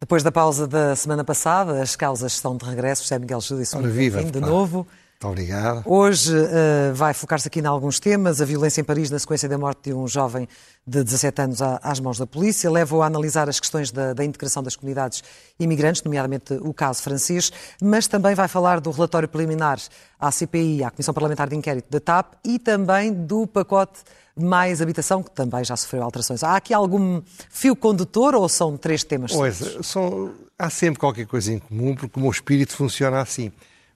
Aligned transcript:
Depois 0.00 0.22
da 0.22 0.30
pausa 0.30 0.66
da 0.66 0.94
semana 0.94 1.24
passada, 1.24 1.82
as 1.82 1.96
causas 1.96 2.34
estão 2.34 2.56
de 2.56 2.64
regresso. 2.64 3.02
José 3.02 3.18
Miguel 3.18 3.40
Ora, 3.74 3.88
viva, 3.88 4.22
de 4.22 4.38
pá. 4.38 4.46
novo. 4.46 4.86
Muito 5.14 5.28
obrigado. 5.28 5.82
Hoje 5.86 6.36
uh, 6.36 6.94
vai 6.94 7.14
focar-se 7.14 7.48
aqui 7.48 7.60
em 7.60 7.66
alguns 7.66 7.98
temas. 7.98 8.42
A 8.42 8.44
violência 8.44 8.80
em 8.80 8.84
Paris 8.84 9.10
na 9.10 9.18
sequência 9.18 9.48
da 9.48 9.56
morte 9.56 9.90
de 9.90 9.94
um 9.94 10.06
jovem 10.06 10.46
de 10.86 11.02
17 11.02 11.42
anos 11.42 11.62
às 11.62 11.98
mãos 11.98 12.18
da 12.18 12.26
polícia 12.26 12.70
leva-o 12.70 13.02
a 13.02 13.06
analisar 13.06 13.48
as 13.48 13.58
questões 13.58 13.90
da, 13.90 14.12
da, 14.12 14.24
integração 14.24 14.62
das 14.62 14.76
comunidades 14.76 15.24
imigrantes, 15.58 16.02
nomeadamente 16.02 16.54
o 16.54 16.74
caso 16.74 17.02
francês, 17.02 17.50
mas 17.80 18.06
também 18.06 18.34
vai 18.34 18.48
falar 18.48 18.80
do 18.80 18.90
relatório 18.90 19.26
preliminar 19.26 19.78
à 20.20 20.30
CPI, 20.30 20.84
à 20.84 20.90
Comissão 20.90 21.14
Parlamentar 21.14 21.48
de 21.48 21.56
Inquérito 21.56 21.90
da 21.90 22.00
TAP, 22.00 22.34
e 22.44 22.58
também 22.58 23.12
do 23.12 23.46
pacote 23.46 24.00
mais 24.36 24.82
habitação, 24.82 25.22
que 25.22 25.30
também 25.30 25.64
já 25.64 25.76
sofreu 25.76 26.02
alterações. 26.02 26.42
Há 26.42 26.56
aqui 26.56 26.74
algum 26.74 27.22
fio 27.48 27.76
condutor 27.76 28.34
ou 28.34 28.48
são 28.48 28.76
três 28.76 29.04
temas? 29.04 29.32
Pois, 29.32 29.78
são, 29.82 30.32
há 30.58 30.68
sempre 30.68 30.98
qualquer 30.98 31.26
coisa 31.26 31.52
em 31.52 31.58
comum, 31.58 31.94
porque 31.94 32.18
o 32.18 32.22
meu 32.22 32.30
espírito 32.30 32.74
funciona 32.76 33.20
assim, 33.20 33.48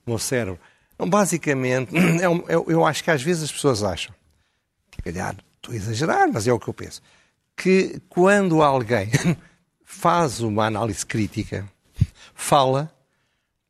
o 0.07 0.11
meu 0.11 0.17
cérebro. 0.17 0.59
Então, 0.99 1.09
basicamente, 1.09 1.95
é 2.21 2.27
um, 2.27 2.43
eu, 2.49 2.65
eu 2.67 2.85
acho 2.85 3.01
que 3.01 3.09
às 3.09 3.23
vezes 3.23 3.43
as 3.43 3.51
pessoas 3.51 3.83
acham, 3.83 4.13
se 4.93 5.01
calhar 5.01 5.33
estou 5.55 5.73
a 5.73 5.77
exagerar, 5.77 6.29
mas 6.29 6.45
é 6.45 6.51
o 6.51 6.59
que 6.59 6.67
eu 6.67 6.73
penso, 6.73 7.01
que 7.55 8.01
quando 8.09 8.61
alguém 8.61 9.09
faz 9.85 10.41
uma 10.41 10.65
análise 10.65 11.05
crítica, 11.05 11.65
fala 12.35 12.93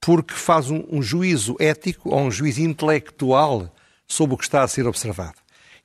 porque 0.01 0.33
faz 0.33 0.71
um, 0.71 0.83
um 0.89 1.03
juízo 1.03 1.55
ético 1.59 2.09
ou 2.09 2.21
um 2.21 2.31
juízo 2.31 2.61
intelectual 2.61 3.71
sobre 4.07 4.33
o 4.33 4.37
que 4.37 4.45
está 4.45 4.63
a 4.63 4.67
ser 4.67 4.87
observado 4.87 5.35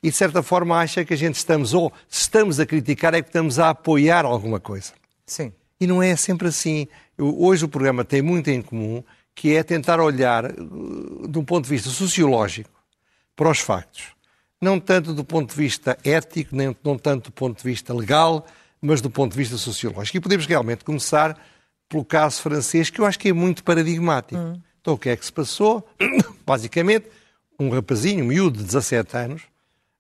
e 0.02 0.10
de 0.10 0.16
certa 0.16 0.42
forma 0.42 0.78
acha 0.78 1.02
que 1.02 1.14
a 1.14 1.16
gente 1.16 1.36
estamos, 1.36 1.72
ou 1.72 1.90
se 2.08 2.20
estamos 2.20 2.60
a 2.60 2.66
criticar, 2.66 3.14
é 3.14 3.22
que 3.22 3.28
estamos 3.30 3.58
a 3.58 3.70
apoiar 3.70 4.26
alguma 4.26 4.60
coisa. 4.60 4.92
Sim. 5.26 5.50
E 5.80 5.86
não 5.86 6.02
é 6.02 6.14
sempre 6.14 6.48
assim. 6.48 6.86
Eu, 7.16 7.40
hoje 7.42 7.64
o 7.64 7.68
programa 7.68 8.04
tem 8.04 8.20
muito 8.20 8.50
em 8.50 8.60
comum, 8.60 9.02
que 9.34 9.54
é 9.54 9.62
tentar 9.62 10.00
olhar 10.00 10.44
uh, 10.44 11.28
de 11.28 11.38
um 11.38 11.44
ponto 11.44 11.64
de 11.64 11.70
vista 11.70 11.90
sociológico 11.90 12.70
para 13.34 13.50
os 13.50 13.58
factos. 13.58 14.14
Não 14.60 14.78
tanto 14.78 15.12
do 15.12 15.24
ponto 15.24 15.50
de 15.50 15.56
vista 15.56 15.98
ético, 16.04 16.54
nem 16.54 16.74
não 16.82 16.96
tanto 16.96 17.30
do 17.30 17.32
ponto 17.32 17.58
de 17.58 17.64
vista 17.64 17.92
legal, 17.92 18.46
mas 18.80 19.00
do 19.00 19.10
ponto 19.10 19.32
de 19.32 19.38
vista 19.38 19.56
sociológico. 19.56 20.16
E 20.16 20.20
podemos 20.20 20.46
realmente 20.46 20.84
começar 20.84 21.38
pelo 21.88 22.04
caso 22.04 22.40
francês, 22.40 22.90
que 22.90 23.00
eu 23.00 23.04
acho 23.04 23.18
que 23.18 23.28
é 23.28 23.32
muito 23.32 23.62
paradigmático. 23.62 24.40
Hum. 24.40 24.60
Então, 24.80 24.94
o 24.94 24.98
que 24.98 25.08
é 25.08 25.16
que 25.16 25.24
se 25.24 25.32
passou? 25.32 25.86
Basicamente, 26.46 27.08
um 27.58 27.70
rapazinho, 27.70 28.24
um 28.24 28.28
miúdo 28.28 28.58
de 28.58 28.64
17 28.64 29.16
anos, 29.16 29.42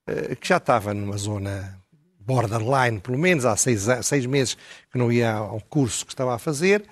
eh, 0.06 0.34
que 0.34 0.48
já 0.48 0.58
estava 0.58 0.92
numa 0.92 1.16
zona 1.16 1.78
borderline, 2.20 3.00
pelo 3.00 3.18
menos 3.18 3.44
há 3.44 3.56
seis, 3.56 3.86
seis 4.02 4.26
meses 4.26 4.56
que 4.90 4.98
não 4.98 5.12
ia 5.12 5.32
ao 5.32 5.60
curso 5.60 6.06
que 6.06 6.12
estava 6.12 6.34
a 6.34 6.38
fazer, 6.38 6.84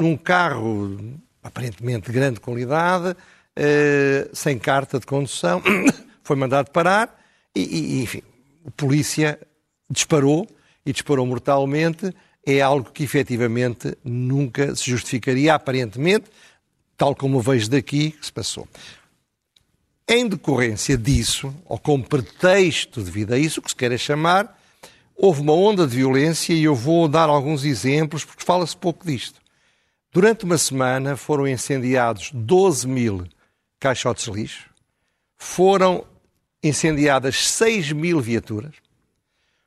num 0.00 0.16
carro 0.16 0.96
aparentemente 1.42 2.06
de 2.06 2.12
grande 2.12 2.40
qualidade, 2.40 3.16
eh, 3.56 4.28
sem 4.32 4.58
carta 4.58 4.98
de 4.98 5.06
condução, 5.06 5.62
foi 6.22 6.36
mandado 6.36 6.70
parar 6.70 7.18
e, 7.54 7.60
e, 7.60 8.02
enfim, 8.02 8.22
a 8.66 8.70
polícia 8.70 9.38
disparou 9.90 10.48
e 10.86 10.92
disparou 10.92 11.26
mortalmente. 11.26 12.14
É 12.44 12.60
algo 12.60 12.90
que 12.90 13.04
efetivamente 13.04 13.96
nunca 14.02 14.74
se 14.74 14.90
justificaria, 14.90 15.54
aparentemente, 15.54 16.26
tal 16.96 17.14
como 17.14 17.40
vejo 17.40 17.70
daqui 17.70 18.12
que 18.12 18.26
se 18.26 18.32
passou. 18.32 18.66
Em 20.08 20.28
decorrência 20.28 20.96
disso, 20.96 21.54
ou 21.66 21.78
como 21.78 22.06
pretexto 22.06 23.02
devido 23.02 23.32
a 23.32 23.38
isso, 23.38 23.60
o 23.60 23.62
que 23.62 23.70
se 23.70 23.76
queira 23.76 23.96
chamar, 23.96 24.58
houve 25.16 25.40
uma 25.40 25.52
onda 25.52 25.86
de 25.86 25.96
violência 25.96 26.52
e 26.52 26.64
eu 26.64 26.74
vou 26.74 27.06
dar 27.06 27.28
alguns 27.28 27.64
exemplos 27.64 28.24
porque 28.24 28.44
fala-se 28.44 28.76
pouco 28.76 29.06
disto. 29.06 29.41
Durante 30.12 30.44
uma 30.44 30.58
semana 30.58 31.16
foram 31.16 31.48
incendiados 31.48 32.30
12 32.32 32.86
mil 32.86 33.26
caixotes 33.80 34.26
de 34.26 34.30
lixo, 34.30 34.70
foram 35.38 36.04
incendiadas 36.62 37.48
6 37.48 37.92
mil 37.92 38.20
viaturas, 38.20 38.74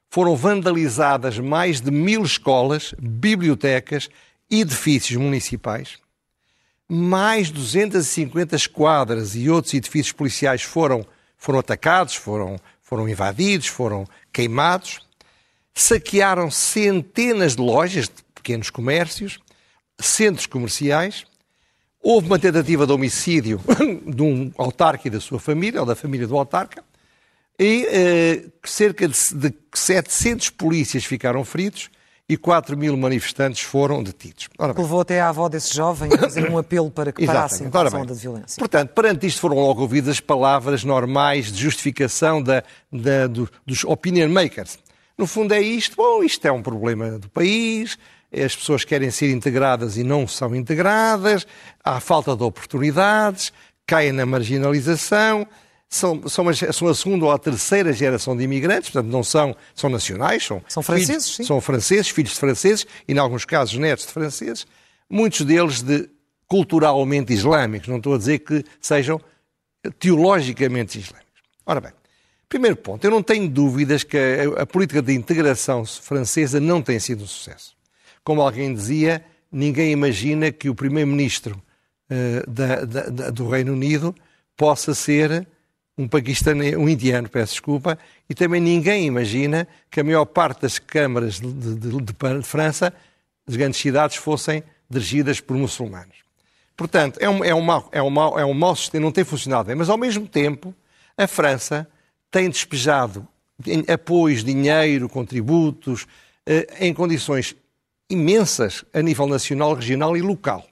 foram 0.10 0.36
vandalizadas 0.36 1.40
mais 1.40 1.82
de 1.82 1.92
mil 1.92 2.24
escolas, 2.24 2.94
bibliotecas, 3.00 4.08
edifícios 4.50 5.20
municipais 5.20 5.98
mais 6.88 7.50
250 7.50 8.56
esquadras 8.56 9.36
e 9.36 9.50
outros 9.50 9.74
edifícios 9.74 10.12
policiais 10.12 10.62
foram, 10.62 11.06
foram 11.38 11.60
atacados, 11.60 12.16
foram, 12.16 12.58
foram 12.82 13.10
invadidos, 13.10 13.68
foram 13.68 14.08
queimados. 14.32 15.00
Saquearam 15.74 16.50
centenas 16.50 17.56
de 17.56 17.62
lojas 17.62 18.06
de 18.06 18.24
pequenos 18.34 18.70
comércios, 18.70 19.40
centros 20.00 20.46
comerciais. 20.46 21.26
Houve 22.02 22.28
uma 22.28 22.40
tentativa 22.40 22.86
de 22.86 22.94
homicídio 22.94 23.60
de 24.06 24.22
um 24.22 24.52
autarca 24.58 25.08
e 25.08 25.12
da 25.12 25.20
sua 25.20 25.40
família, 25.40 25.80
ou 25.80 25.86
da 25.86 25.96
família 25.96 26.28
do 26.28 26.38
autarca. 26.38 26.84
E 27.58 27.88
eh, 27.90 28.46
cerca 28.64 29.08
de, 29.08 29.16
de 29.34 29.54
700 29.74 30.50
polícias 30.52 31.06
ficaram 31.06 31.44
feridos 31.46 31.90
e 32.28 32.36
4 32.36 32.76
mil 32.76 32.98
manifestantes 32.98 33.62
foram 33.62 34.04
detidos. 34.04 34.50
Levou 34.60 35.02
até 35.02 35.22
a 35.22 35.30
avó 35.30 35.48
desse 35.48 35.74
jovem 35.74 36.12
a 36.14 36.18
fazer 36.18 36.50
um 36.50 36.58
apelo 36.60 36.90
para 36.90 37.12
que 37.12 37.26
parassem 37.26 37.70
a 37.72 37.98
onda 37.98 38.14
de 38.14 38.20
violência. 38.20 38.60
Portanto, 38.60 38.90
perante 38.90 39.28
isto 39.28 39.40
foram 39.40 39.58
logo 39.58 39.82
ouvidas 39.82 40.10
as 40.10 40.20
palavras 40.20 40.84
normais 40.84 41.52
de 41.52 41.62
justificação 41.62 42.42
da, 42.42 42.64
da, 42.92 43.28
do, 43.28 43.50
dos 43.66 43.84
opinion 43.84 44.30
makers. 44.30 44.78
No 45.18 45.28
fundo 45.28 45.54
é 45.54 45.62
isto, 45.62 45.96
bom, 45.96 46.24
isto 46.24 46.46
é 46.46 46.52
um 46.52 46.62
problema 46.62 47.12
do 47.12 47.30
país, 47.30 47.98
as 48.44 48.56
pessoas 48.56 48.84
querem 48.84 49.10
ser 49.12 49.32
integradas 49.32 49.98
e 49.98 50.04
não 50.04 50.28
são 50.28 50.56
integradas, 50.56 51.46
há 51.84 52.00
falta 52.00 52.36
de 52.36 52.44
oportunidades, 52.44 53.54
caem 53.86 54.12
na 54.12 54.26
marginalização, 54.26 55.48
são, 55.88 56.28
são, 56.28 56.46
são, 56.54 56.88
a 56.88 56.96
segunda 56.96 57.26
ou 57.26 57.32
a 57.32 57.38
terceira 57.38 57.94
geração 57.94 58.36
de 58.36 58.44
imigrantes, 58.44 58.90
portanto 58.90 59.12
não 59.12 59.24
são, 59.24 59.56
são 59.74 59.90
nacionais, 59.90 60.44
são, 60.44 60.62
são 60.68 60.84
franceses, 60.84 61.10
filhos, 61.10 61.36
sim. 61.36 61.44
são 61.44 61.62
franceses, 61.62 62.10
filhos 62.10 62.34
de 62.34 62.40
franceses 62.40 62.88
e, 63.08 63.14
em 63.14 63.18
alguns 63.18 63.46
casos, 63.46 63.78
netos 63.78 64.06
de 64.06 64.12
franceses, 64.12 64.68
muitos 65.10 65.42
deles 65.42 65.82
de 65.82 66.10
culturalmente 66.48 67.34
islâmicos, 67.34 67.88
não 67.88 67.98
estou 67.98 68.16
a 68.16 68.18
dizer 68.18 68.40
que 68.40 68.64
sejam 68.82 69.22
teologicamente 70.00 71.00
islâmicos. 71.00 71.42
Ora 71.66 71.82
bem, 71.82 71.92
primeiro 72.50 72.76
ponto, 72.76 73.04
eu 73.06 73.12
não 73.12 73.24
tenho 73.24 73.48
dúvidas 73.48 74.04
que 74.04 74.18
a, 74.18 74.64
a 74.64 74.66
política 74.66 75.02
de 75.02 75.14
integração 75.14 75.86
francesa 75.86 76.60
não 76.60 76.82
tem 76.82 77.00
sido 77.00 77.24
um 77.24 77.28
sucesso. 77.28 77.75
Como 78.26 78.42
alguém 78.42 78.74
dizia, 78.74 79.24
ninguém 79.52 79.92
imagina 79.92 80.52
que 80.52 80.68
o 80.68 80.74
primeiro-ministro 80.74 81.62
uh, 82.10 83.32
do 83.32 83.48
Reino 83.48 83.72
Unido 83.72 84.16
possa 84.58 84.96
ser 84.96 85.48
um 85.96 86.08
paquistanês, 86.08 86.76
um 86.76 86.90
indiano, 86.90 87.30
peço 87.30 87.54
desculpa, 87.54 88.00
e 88.28 88.34
também 88.34 88.60
ninguém 88.60 89.06
imagina 89.06 89.68
que 89.92 90.00
a 90.00 90.04
maior 90.04 90.26
parte 90.26 90.64
das 90.64 90.80
câmaras 90.80 91.40
de, 91.40 91.54
de, 91.54 91.76
de, 91.76 92.02
de 92.02 92.44
França, 92.44 92.92
das 93.46 93.56
grandes 93.56 93.80
cidades, 93.80 94.18
fossem 94.18 94.64
dirigidas 94.90 95.40
por 95.40 95.56
muçulmanos. 95.56 96.18
Portanto, 96.76 97.20
é 97.22 97.30
um, 97.30 97.44
é 97.44 97.54
um, 97.54 97.62
mau, 97.62 97.88
é 97.92 98.02
um, 98.02 98.10
mau, 98.10 98.40
é 98.40 98.44
um 98.44 98.56
mau 98.56 98.76
sistema, 98.76 99.06
não 99.06 99.12
tem 99.12 99.24
funcionado 99.24 99.68
bem, 99.68 99.76
mas 99.76 99.88
ao 99.88 100.00
mesmo 100.00 100.28
tempo, 100.28 100.74
a 101.16 101.28
França 101.28 101.88
tem 102.32 102.50
despejado 102.50 103.26
apoios, 103.88 104.44
dinheiro, 104.44 105.08
contributos, 105.08 106.08
eh, 106.46 106.68
em 106.80 106.94
condições 106.94 107.56
imensas 108.10 108.86
a 108.94 109.02
nível 109.02 109.28
nacional, 109.28 109.74
regional 109.74 110.16
e 110.16 110.22
local. 110.22 110.66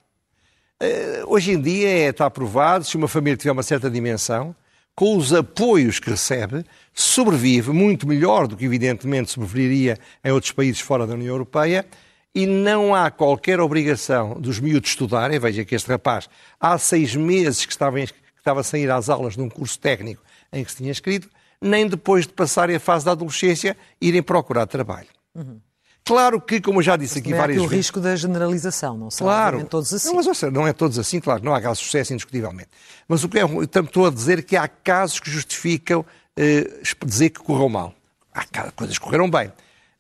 Eh, 0.80 1.24
hoje 1.26 1.54
em 1.54 1.62
dia 1.62 1.88
é, 1.88 2.10
está 2.10 2.30
provado, 2.30 2.84
se 2.84 2.98
uma 2.98 3.08
família 3.08 3.38
tiver 3.38 3.52
uma 3.52 3.64
certa 3.64 3.90
dimensão, 3.90 4.56
com 4.96 5.18
os 5.18 5.34
apoios 5.34 6.00
que 6.00 6.10
recebe, 6.10 6.64
sobrevive 6.94 7.72
muito 7.72 8.08
melhor 8.08 8.48
do 8.48 8.56
que, 8.56 8.66
evidentemente, 8.66 9.32
sobreviveria 9.32 9.98
em 10.24 10.32
outros 10.32 10.52
países 10.52 10.82
fora 10.82 11.08
da 11.08 11.14
União 11.14 11.34
Europeia 11.34 11.86
e 12.36 12.46
não 12.46 12.94
há 12.94 13.10
qualquer 13.10 13.60
obrigação 13.60 14.40
dos 14.40 14.60
miúdos 14.60 14.92
estudarem. 14.92 15.40
Veja 15.40 15.66
que 15.66 15.76
este 15.76 15.88
rapaz, 15.88 16.30
há 16.60 16.78
seis 16.78 17.16
meses 17.16 17.66
que 17.66 17.72
estava, 17.72 18.00
que 18.00 18.14
estava 18.38 18.60
a 18.60 18.64
sair 18.64 18.90
às 18.92 19.10
aulas 19.10 19.36
num 19.36 19.50
curso 19.50 19.80
técnico 19.80 20.22
em 20.52 20.64
que 20.64 20.72
se 20.72 20.78
tinha 20.78 20.92
inscrito, 20.92 21.30
nem 21.60 21.88
depois 21.88 22.28
de 22.28 22.34
passarem 22.34 22.76
a 22.76 22.80
fase 22.80 23.06
da 23.06 23.12
adolescência 23.12 23.76
irem 24.00 24.22
procurar 24.22 24.68
trabalho. 24.68 25.08
Uhum. 25.34 25.60
Claro 26.06 26.42
que, 26.42 26.60
como 26.60 26.80
eu 26.80 26.84
já 26.84 26.98
disse 26.98 27.20
aqui 27.20 27.34
várias 27.34 27.58
vezes... 27.58 27.72
o 27.72 27.74
risco 27.74 28.00
da 28.02 28.16
generalização, 28.16 28.98
não 28.98 29.10
são 29.10 29.26
claro, 29.26 29.64
todos 29.66 29.94
assim. 29.94 30.10
Não, 30.10 30.16
mas, 30.16 30.42
não 30.42 30.68
é 30.68 30.74
todos 30.74 31.00
assim, 31.00 31.20
claro, 31.20 31.44
não 31.44 31.56
há 31.56 31.62
casos 31.62 31.80
de 31.80 31.86
sucesso 31.86 32.14
indiscutivelmente. 32.14 32.70
Mas 33.08 33.24
o 33.24 33.30
que 33.30 33.40
é, 33.40 33.44
estou 33.44 34.06
a 34.06 34.10
dizer 34.10 34.44
que 34.44 34.58
há 34.58 34.68
casos 34.68 35.20
que 35.20 35.30
justificam 35.30 36.06
eh, 36.36 36.82
dizer 37.06 37.30
que 37.30 37.40
correu 37.40 37.70
mal. 37.70 37.94
Há 38.34 38.72
coisas 38.72 38.98
que 38.98 39.06
correram 39.06 39.30
bem. 39.30 39.52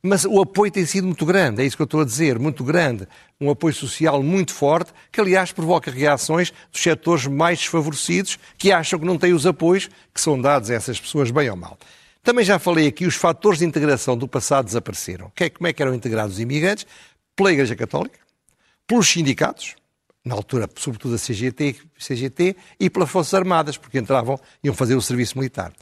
Mas 0.05 0.25
o 0.25 0.41
apoio 0.41 0.69
tem 0.69 0.85
sido 0.85 1.07
muito 1.07 1.25
grande, 1.25 1.61
é 1.61 1.65
isso 1.65 1.77
que 1.77 1.81
eu 1.81 1.85
estou 1.85 2.01
a 2.01 2.05
dizer, 2.05 2.37
muito 2.37 2.61
grande. 2.65 3.07
Um 3.39 3.49
apoio 3.49 3.73
social 3.73 4.21
muito 4.21 4.53
forte, 4.53 4.91
que 5.09 5.21
aliás 5.21 5.53
provoca 5.53 5.89
reações 5.89 6.51
dos 6.69 6.81
setores 6.81 7.25
mais 7.25 7.59
desfavorecidos, 7.59 8.37
que 8.57 8.69
acham 8.69 8.99
que 8.99 9.05
não 9.05 9.17
têm 9.17 9.31
os 9.31 9.45
apoios 9.45 9.89
que 10.13 10.19
são 10.19 10.41
dados 10.41 10.69
a 10.69 10.73
essas 10.73 10.99
pessoas, 10.99 11.31
bem 11.31 11.49
ou 11.49 11.55
mal. 11.55 11.77
Também 12.23 12.45
já 12.45 12.57
falei 12.57 12.87
aqui, 12.87 13.05
os 13.05 13.15
fatores 13.15 13.59
de 13.59 13.65
integração 13.65 14.17
do 14.17 14.29
passado 14.29 14.65
desapareceram. 14.65 15.29
É, 15.37 15.49
como 15.49 15.67
é 15.67 15.73
que 15.73 15.83
eram 15.83 15.93
integrados 15.93 16.35
os 16.35 16.39
imigrantes? 16.39 16.87
Pela 17.35 17.51
Igreja 17.51 17.75
Católica, 17.75 18.17
pelos 18.87 19.09
sindicatos, 19.09 19.75
na 20.23 20.33
altura, 20.33 20.69
sobretudo 20.77 21.15
a 21.15 21.17
CGT, 21.17 21.75
CGT, 21.99 22.55
e 22.79 22.89
pelas 22.89 23.09
Forças 23.09 23.33
Armadas, 23.33 23.75
porque 23.75 23.99
entravam, 23.99 24.39
iam 24.63 24.73
fazer 24.73 24.95
o 24.95 25.01
serviço 25.01 25.37
militar. 25.37 25.73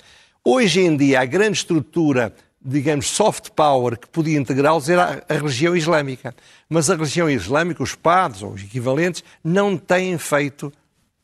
Hoje 0.44 0.82
em 0.82 0.98
dia, 0.98 1.22
a 1.22 1.26
grande 1.26 1.60
estrutura 1.60 2.34
digamos, 2.64 3.10
soft 3.10 3.50
power 3.52 3.98
que 3.98 4.08
podia 4.08 4.38
integrá-los 4.38 4.88
era 4.88 5.24
a 5.28 5.34
religião 5.34 5.76
islâmica. 5.76 6.36
Mas 6.70 6.90
a 6.90 6.96
religião 6.96 7.30
islâmica, 7.30 7.82
os 7.82 7.96
padres 7.96 8.44
ou 8.44 8.52
os 8.54 8.62
equivalentes, 8.62 9.24
não 9.44 9.76
têm 9.76 10.18
feito, 10.18 10.72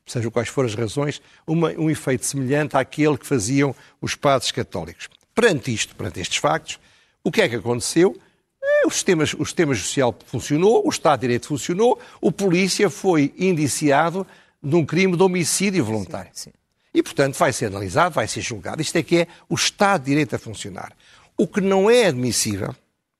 sejam 0.08 0.32
quais 0.32 0.48
forem 0.48 0.70
as 0.70 0.76
razões, 0.76 1.22
uma, 1.46 1.72
um 1.72 1.90
efeito 1.90 2.26
semelhante 2.26 2.76
àquele 2.76 3.18
que 3.18 3.28
faziam 3.28 3.76
os 4.02 4.16
padres 4.16 4.52
católicos. 4.52 5.08
Perante 5.36 5.72
isto, 5.74 5.96
perante 5.96 6.20
estes 6.20 6.38
factos, 6.38 6.80
o 7.24 7.32
que 7.32 7.42
é 7.42 7.50
que 7.50 7.56
aconteceu? 7.56 8.18
Eh, 8.64 8.88
o 8.88 8.90
sistema, 8.90 9.24
o 9.24 9.46
sistema 9.46 9.76
social 9.76 10.18
funcionou, 10.26 10.86
o 10.86 10.90
Estado 10.90 11.20
de 11.20 11.28
Direito 11.28 11.48
funcionou, 11.48 12.00
o 12.22 12.32
polícia 12.32 12.90
foi 12.90 13.34
indiciado 13.38 14.26
de 14.64 14.76
um 14.76 14.86
crime 14.86 15.16
de 15.16 15.22
homicídio 15.22 15.84
voluntário. 15.84 16.32
Sim, 16.34 16.50
sim. 16.50 16.58
E, 16.94 17.04
portanto, 17.04 17.38
vai 17.38 17.54
ser 17.54 17.68
analisado, 17.68 18.16
vai 18.16 18.28
ser 18.28 18.42
julgado. 18.42 18.82
Isto 18.82 18.96
é 18.96 19.04
que 19.04 19.18
é 19.18 19.28
o 19.48 19.54
Estado 19.54 20.02
de 20.04 20.10
Direito 20.10 20.36
a 20.36 20.40
funcionar. 20.40 20.94
O 21.38 21.48
que 21.48 21.62
não 21.62 21.92
é 21.92 22.06
admissível, 22.06 22.74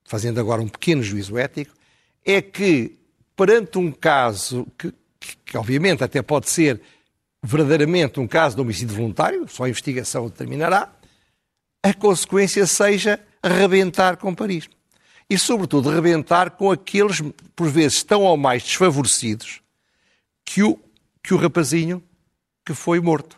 fazendo 0.04 0.40
agora 0.40 0.62
um 0.62 0.68
pequeno 0.68 1.04
juízo 1.04 1.38
ético, 1.38 1.76
é 2.26 2.42
que, 2.42 2.98
perante 3.36 3.78
um 3.78 3.92
caso 3.92 4.66
que, 4.78 4.92
que, 5.20 5.38
que 5.38 5.58
obviamente 5.58 6.04
até 6.04 6.22
pode 6.22 6.50
ser 6.50 6.82
verdadeiramente 7.44 8.20
um 8.20 8.28
caso 8.28 8.56
de 8.56 8.62
homicídio 8.62 8.96
voluntário, 8.96 9.48
só 9.48 9.64
a 9.64 9.70
investigação 9.70 10.28
determinará, 10.28 10.92
a 11.84 11.94
consequência 11.94 12.66
seja 12.66 13.20
arrebentar 13.42 14.18
com 14.18 14.34
Paris. 14.34 14.70
E, 15.30 15.38
sobretudo, 15.38 15.90
arrebentar 15.90 16.52
com 16.52 16.72
aqueles, 16.72 17.22
por 17.56 17.70
vezes, 17.70 18.04
tão 18.04 18.24
ou 18.24 18.38
mais 18.38 18.64
desfavorecidos 18.64 19.62
que 20.46 20.64
o, 20.64 20.80
que 21.22 21.34
o 21.34 21.38
rapazinho 21.38 22.02
que 22.66 22.74
foi 22.74 23.00
morto. 23.00 23.38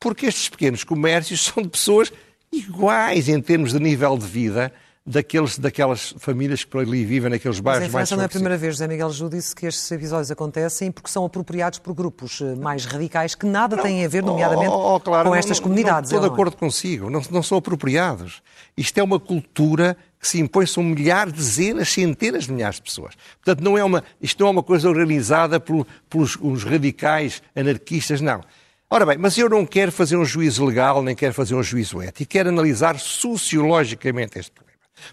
Porque 0.00 0.26
estes 0.26 0.48
pequenos 0.48 0.84
comércios 0.84 1.44
são 1.44 1.62
de 1.62 1.68
pessoas 1.68 2.12
iguais 2.52 3.28
em 3.28 3.40
termos 3.40 3.72
de 3.72 3.80
nível 3.80 4.16
de 4.16 4.26
vida 4.26 4.72
daqueles, 5.06 5.58
daquelas 5.58 6.14
famílias 6.18 6.64
que 6.64 6.70
por 6.70 6.80
ali 6.80 7.04
vivem 7.04 7.30
naqueles 7.30 7.60
bairros 7.60 7.82
Mas 7.82 7.88
em 7.88 7.92
França 7.92 8.16
não 8.16 8.22
é 8.22 8.26
a 8.26 8.28
primeira 8.28 8.56
vez, 8.56 8.74
José 8.74 8.88
Miguel 8.88 9.10
Ju 9.10 9.28
disse 9.28 9.54
que 9.54 9.66
estes 9.66 9.90
episódios 9.92 10.30
acontecem 10.30 10.90
porque 10.90 11.08
são 11.08 11.24
apropriados 11.24 11.78
por 11.78 11.94
grupos 11.94 12.40
eh, 12.40 12.56
mais 12.56 12.84
radicais 12.84 13.34
que 13.34 13.46
nada 13.46 13.76
não, 13.76 13.82
têm 13.84 14.04
a 14.04 14.08
ver, 14.08 14.24
nomeadamente, 14.24 14.68
oh, 14.68 14.96
oh, 14.96 15.00
claro, 15.00 15.28
com 15.28 15.34
estas 15.34 15.58
não, 15.58 15.62
comunidades. 15.64 16.10
Não, 16.10 16.18
estou 16.18 16.28
de 16.28 16.34
acordo 16.34 16.56
consigo, 16.56 17.08
não, 17.08 17.22
não 17.30 17.42
são 17.42 17.58
apropriados. 17.58 18.42
Isto 18.76 18.98
é 18.98 19.02
uma 19.02 19.20
cultura 19.20 19.96
que 20.18 20.26
se 20.26 20.40
impõe, 20.40 20.66
são 20.66 20.82
milhares, 20.82 21.32
dezenas, 21.32 21.88
centenas 21.88 22.44
de 22.44 22.52
milhares 22.52 22.76
de 22.76 22.82
pessoas. 22.82 23.14
Portanto, 23.44 23.62
não 23.62 23.78
é 23.78 23.84
uma, 23.84 24.02
isto 24.20 24.40
não 24.40 24.48
é 24.48 24.50
uma 24.50 24.62
coisa 24.62 24.88
organizada 24.88 25.60
por, 25.60 25.86
pelos 26.10 26.64
radicais 26.64 27.42
anarquistas, 27.54 28.20
não. 28.20 28.40
Ora 28.88 29.04
bem, 29.04 29.18
mas 29.18 29.36
eu 29.36 29.48
não 29.48 29.66
quero 29.66 29.90
fazer 29.90 30.16
um 30.16 30.24
juízo 30.24 30.64
legal, 30.64 31.02
nem 31.02 31.14
quero 31.14 31.34
fazer 31.34 31.54
um 31.54 31.62
juízo 31.62 32.00
ético, 32.00 32.30
quero 32.30 32.48
analisar 32.48 32.98
sociologicamente 32.98 34.38
este 34.38 34.50
problema. 34.50 34.65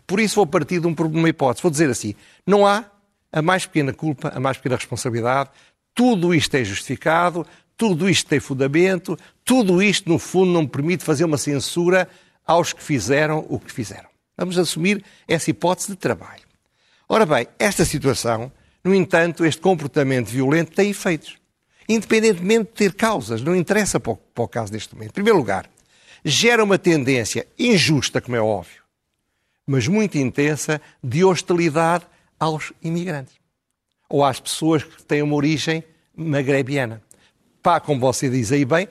Por 0.05 0.19
isso 0.19 0.35
vou 0.35 0.47
partir 0.47 0.79
de 0.79 0.87
uma 0.87 1.29
hipótese. 1.29 1.61
Vou 1.61 1.71
dizer 1.71 1.89
assim: 1.89 2.15
não 2.45 2.65
há 2.65 2.85
a 3.31 3.41
mais 3.41 3.65
pequena 3.65 3.93
culpa, 3.93 4.31
a 4.33 4.39
mais 4.39 4.57
pequena 4.57 4.75
responsabilidade, 4.75 5.49
tudo 5.93 6.33
isto 6.33 6.55
é 6.55 6.63
justificado, 6.63 7.45
tudo 7.75 8.09
isto 8.09 8.27
tem 8.27 8.39
fundamento, 8.39 9.17
tudo 9.43 9.81
isto, 9.81 10.09
no 10.09 10.19
fundo, 10.19 10.51
não 10.51 10.67
permite 10.67 11.03
fazer 11.03 11.25
uma 11.25 11.37
censura 11.37 12.07
aos 12.45 12.73
que 12.73 12.83
fizeram 12.83 13.45
o 13.49 13.59
que 13.59 13.71
fizeram. 13.71 14.09
Vamos 14.37 14.57
assumir 14.57 15.03
essa 15.27 15.49
hipótese 15.49 15.89
de 15.89 15.95
trabalho. 15.95 16.43
Ora 17.07 17.25
bem, 17.25 17.47
esta 17.59 17.85
situação, 17.85 18.51
no 18.83 18.93
entanto, 18.93 19.45
este 19.45 19.61
comportamento 19.61 20.27
violento 20.27 20.71
tem 20.71 20.89
efeitos 20.89 21.37
independentemente 21.87 22.65
de 22.65 22.73
ter 22.73 22.93
causas, 22.93 23.41
não 23.41 23.55
interessa 23.55 23.99
para 23.99 24.13
o, 24.13 24.15
para 24.17 24.43
o 24.43 24.47
caso 24.47 24.71
deste 24.71 24.93
momento. 24.93 25.11
Em 25.11 25.13
primeiro 25.13 25.37
lugar, 25.37 25.69
gera 26.23 26.63
uma 26.63 26.77
tendência 26.77 27.47
injusta, 27.57 28.21
como 28.21 28.35
é 28.35 28.41
óbvio, 28.41 28.82
mas 29.65 29.87
muito 29.87 30.17
intensa, 30.17 30.81
de 31.03 31.23
hostilidade 31.23 32.05
aos 32.39 32.73
imigrantes 32.81 33.33
ou 34.09 34.23
às 34.23 34.39
pessoas 34.39 34.83
que 34.83 35.03
têm 35.03 35.21
uma 35.21 35.35
origem 35.35 35.83
magrebiana. 36.15 37.01
Pá, 37.61 37.79
como 37.79 37.99
você 37.99 38.29
diz 38.29 38.51
aí 38.51 38.65
bem, 38.65 38.87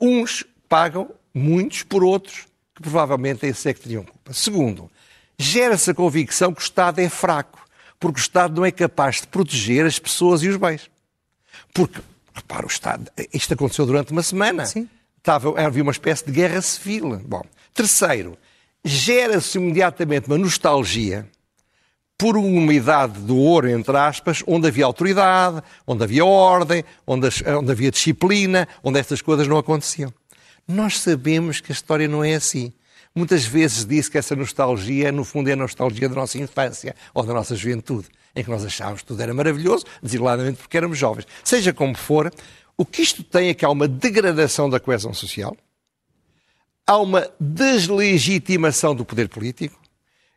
uns 0.00 0.44
pagam 0.68 1.10
muitos 1.34 1.82
por 1.82 2.04
outros 2.04 2.46
que 2.74 2.82
provavelmente 2.82 3.46
esse 3.46 3.68
é 3.68 3.74
que 3.74 3.80
teriam 3.80 4.04
culpa. 4.04 4.32
Segundo, 4.32 4.90
gera-se 5.36 5.90
a 5.90 5.94
convicção 5.94 6.52
que 6.52 6.60
o 6.60 6.62
Estado 6.62 7.00
é 7.00 7.08
fraco, 7.08 7.66
porque 7.98 8.20
o 8.20 8.22
Estado 8.22 8.54
não 8.56 8.64
é 8.64 8.70
capaz 8.70 9.22
de 9.22 9.26
proteger 9.26 9.86
as 9.86 9.98
pessoas 9.98 10.42
e 10.42 10.48
os 10.48 10.56
bens. 10.56 10.90
Porque 11.74 12.00
Repara, 12.40 12.64
o 12.64 12.68
Estado. 12.68 13.10
Isto 13.32 13.54
aconteceu 13.54 13.86
durante 13.86 14.12
uma 14.12 14.22
semana. 14.22 14.64
Sim. 14.66 14.88
Estava, 15.18 15.60
havia 15.60 15.82
uma 15.82 15.92
espécie 15.92 16.24
de 16.24 16.32
guerra 16.32 16.62
civil. 16.62 17.18
Bom. 17.18 17.42
Terceiro, 17.74 18.38
gera-se 18.84 19.58
imediatamente 19.58 20.26
uma 20.26 20.38
nostalgia 20.38 21.28
por 22.16 22.36
uma 22.36 22.74
idade 22.74 23.18
do 23.20 23.36
ouro, 23.36 23.68
entre 23.70 23.96
aspas, 23.96 24.42
onde 24.46 24.68
havia 24.68 24.84
autoridade, 24.84 25.62
onde 25.86 26.04
havia 26.04 26.24
ordem, 26.24 26.84
onde, 27.06 27.28
onde 27.58 27.72
havia 27.72 27.90
disciplina, 27.90 28.68
onde 28.82 29.00
estas 29.00 29.22
coisas 29.22 29.48
não 29.48 29.56
aconteciam. 29.56 30.12
Nós 30.68 30.98
sabemos 30.98 31.60
que 31.60 31.72
a 31.72 31.74
história 31.74 32.06
não 32.06 32.22
é 32.22 32.34
assim. 32.34 32.72
Muitas 33.14 33.44
vezes 33.44 33.86
disse 33.86 34.10
que 34.10 34.18
essa 34.18 34.36
nostalgia, 34.36 35.10
no 35.10 35.24
fundo, 35.24 35.48
é 35.48 35.54
a 35.54 35.56
nostalgia 35.56 36.08
da 36.08 36.14
nossa 36.14 36.38
infância 36.38 36.94
ou 37.14 37.24
da 37.24 37.32
nossa 37.32 37.56
juventude 37.56 38.08
em 38.34 38.44
que 38.44 38.50
nós 38.50 38.64
achávamos 38.64 39.02
que 39.02 39.08
tudo 39.08 39.22
era 39.22 39.34
maravilhoso, 39.34 39.84
desiladamente 40.02 40.58
porque 40.58 40.76
éramos 40.76 40.98
jovens. 40.98 41.26
Seja 41.42 41.72
como 41.72 41.96
for, 41.96 42.32
o 42.76 42.84
que 42.84 43.02
isto 43.02 43.22
tem 43.22 43.48
é 43.48 43.54
que 43.54 43.64
há 43.64 43.70
uma 43.70 43.88
degradação 43.88 44.70
da 44.70 44.78
coesão 44.78 45.12
social, 45.12 45.56
há 46.90 46.98
uma 46.98 47.30
deslegitimação 47.38 48.96
do 48.96 49.04
poder 49.04 49.28
político 49.28 49.78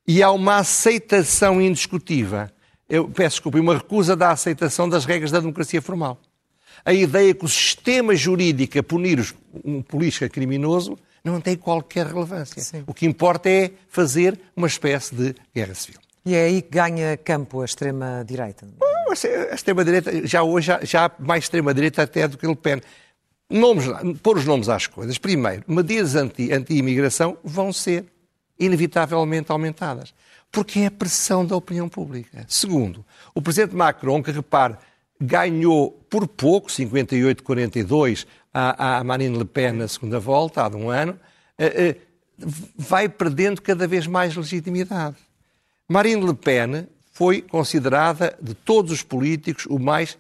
e 0.08 0.22
há 0.22 0.30
uma 0.30 0.58
aceitação 0.58 1.60
indiscutível, 1.60 2.48
eu 2.88 3.10
peço 3.10 3.38
desculpa, 3.38 3.60
uma 3.60 3.76
recusa 3.76 4.16
da 4.16 4.30
aceitação 4.30 4.88
das 4.88 5.04
regras 5.04 5.32
da 5.32 5.40
democracia 5.40 5.82
formal. 5.82 6.20
A 6.86 6.94
ideia 6.94 7.34
que 7.34 7.44
o 7.44 7.48
sistema 7.48 8.16
jurídico 8.16 8.78
a 8.78 8.84
punir 8.84 9.34
um 9.66 9.82
político 9.82 10.30
criminoso 10.30 10.96
não 11.24 11.42
tem 11.42 11.56
qualquer 11.56 12.06
relevância. 12.06 12.62
Sim. 12.62 12.84
O 12.86 12.94
que 12.94 13.08
importa 13.08 13.50
é 13.50 13.72
fazer 13.90 14.40
uma 14.56 14.68
espécie 14.68 15.16
de 15.16 15.36
guerra 15.56 15.74
civil. 15.74 16.00
E 16.24 16.36
é 16.36 16.44
aí 16.44 16.62
que 16.62 16.70
ganha 16.70 17.18
campo 17.18 17.62
a 17.62 17.66
extrema-direita? 17.66 18.68
A 19.10 19.56
extrema-direita, 19.56 20.28
já 20.28 20.44
hoje, 20.44 20.72
já, 20.84 21.10
mais 21.18 21.46
extrema-direita 21.46 22.04
até 22.04 22.28
do 22.28 22.38
que 22.38 22.46
Le 22.46 22.56
Pen. 22.56 22.80
Nomes, 23.54 23.86
pôr 24.24 24.38
os 24.38 24.46
nomes 24.46 24.68
às 24.68 24.88
coisas. 24.88 25.20
Primeiro, 25.20 25.64
medidas 25.68 26.16
anti-imigração 26.16 27.32
anti 27.32 27.40
vão 27.44 27.72
ser 27.72 28.04
inevitavelmente 28.60 29.52
aumentadas. 29.52 30.12
Porque 30.52 30.80
é 30.80 30.86
a 30.88 30.92
pressão 30.92 31.46
da 31.46 31.56
opinião 31.56 31.88
pública. 31.88 32.44
Segundo, 32.48 33.06
o 33.34 33.42
presidente 33.44 33.76
Macron, 33.76 34.24
que 34.24 34.32
repare, 34.32 34.76
ganhou 35.22 35.92
por 36.10 36.28
pouco, 36.28 36.68
58-42, 36.68 38.26
a, 38.52 38.98
a 38.98 39.04
Marine 39.04 39.38
Le 39.38 39.46
Pen 39.46 39.74
na 39.74 39.88
segunda 39.88 40.20
volta, 40.20 40.66
há 40.66 40.70
de 40.70 40.76
um 40.76 40.90
ano, 40.90 41.20
eh, 41.56 41.74
eh, 41.76 41.96
vai 42.76 43.08
perdendo 43.08 43.62
cada 43.62 43.88
vez 43.88 44.08
mais 44.08 44.36
legitimidade. 44.36 45.16
Marine 45.88 46.26
Le 46.26 46.34
Pen 46.34 46.88
foi 47.12 47.44
considerada, 47.44 48.36
de 48.42 48.56
todos 48.56 48.92
os 48.92 49.04
políticos, 49.04 49.68
o 49.70 49.78
mais 49.78 50.18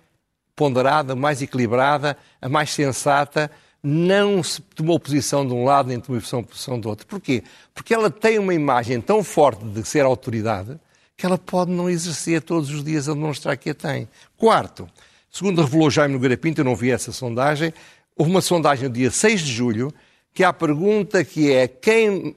ponderada, 0.55 1.15
mais 1.15 1.41
equilibrada, 1.41 2.17
a 2.41 2.47
mais 2.47 2.71
sensata, 2.71 3.49
não 3.83 4.41
se 4.41 4.61
tomou 4.61 4.97
posição 4.97 5.45
de 5.45 5.53
um 5.53 5.65
lado 5.65 5.89
nem 5.89 5.99
tomou 5.99 6.21
posição 6.21 6.79
do 6.79 6.87
outro. 6.87 7.05
Porquê? 7.05 7.43
Porque 7.73 7.93
ela 7.93 8.09
tem 8.09 8.39
uma 8.39 8.53
imagem 8.53 9.01
tão 9.01 9.23
forte 9.23 9.63
de 9.65 9.83
ser 9.85 10.05
autoridade 10.05 10.79
que 11.17 11.25
ela 11.25 11.37
pode 11.37 11.71
não 11.71 11.89
exercer 11.89 12.41
todos 12.41 12.69
os 12.69 12.83
dias 12.83 13.09
a 13.09 13.13
demonstrar 13.13 13.57
que 13.57 13.69
a 13.69 13.75
tem. 13.75 14.07
Quarto, 14.37 14.89
segundo 15.29 15.61
revelou 15.61 15.91
Jaime 15.91 16.13
Nogueira 16.13 16.37
Pinto, 16.37 16.61
eu 16.61 16.65
não 16.65 16.75
vi 16.75 16.91
essa 16.91 17.11
sondagem, 17.11 17.73
houve 18.15 18.31
uma 18.31 18.41
sondagem 18.41 18.87
no 18.87 18.93
dia 18.95 19.11
6 19.11 19.41
de 19.41 19.51
julho 19.51 19.93
que 20.33 20.43
há 20.43 20.49
a 20.49 20.53
pergunta 20.53 21.23
que 21.23 21.51
é 21.51 21.67
quem 21.67 22.35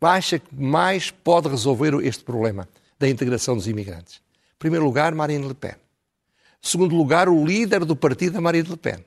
acha 0.00 0.38
que 0.38 0.54
mais 0.54 1.10
pode 1.10 1.48
resolver 1.48 1.94
este 2.06 2.22
problema 2.22 2.68
da 2.98 3.08
integração 3.08 3.56
dos 3.56 3.66
imigrantes? 3.66 4.16
Em 4.16 4.58
primeiro 4.58 4.84
lugar, 4.84 5.14
Marine 5.14 5.46
Le 5.48 5.54
Pen. 5.54 5.74
Segundo 6.66 6.96
lugar, 6.96 7.28
o 7.28 7.46
líder 7.46 7.84
do 7.84 7.94
partido, 7.94 8.42
Marine 8.42 8.68
Le 8.68 8.76
Pen. 8.76 8.98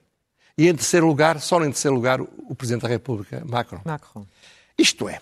E 0.57 0.69
em 0.69 0.73
terceiro 0.73 1.05
lugar, 1.05 1.41
só 1.41 1.57
em 1.61 1.71
terceiro 1.71 1.93
lugar, 1.93 2.21
o 2.21 2.55
Presidente 2.55 2.83
da 2.83 2.87
República, 2.87 3.43
Macron. 3.45 3.81
Macron. 3.83 4.25
Isto 4.77 5.09
é, 5.09 5.19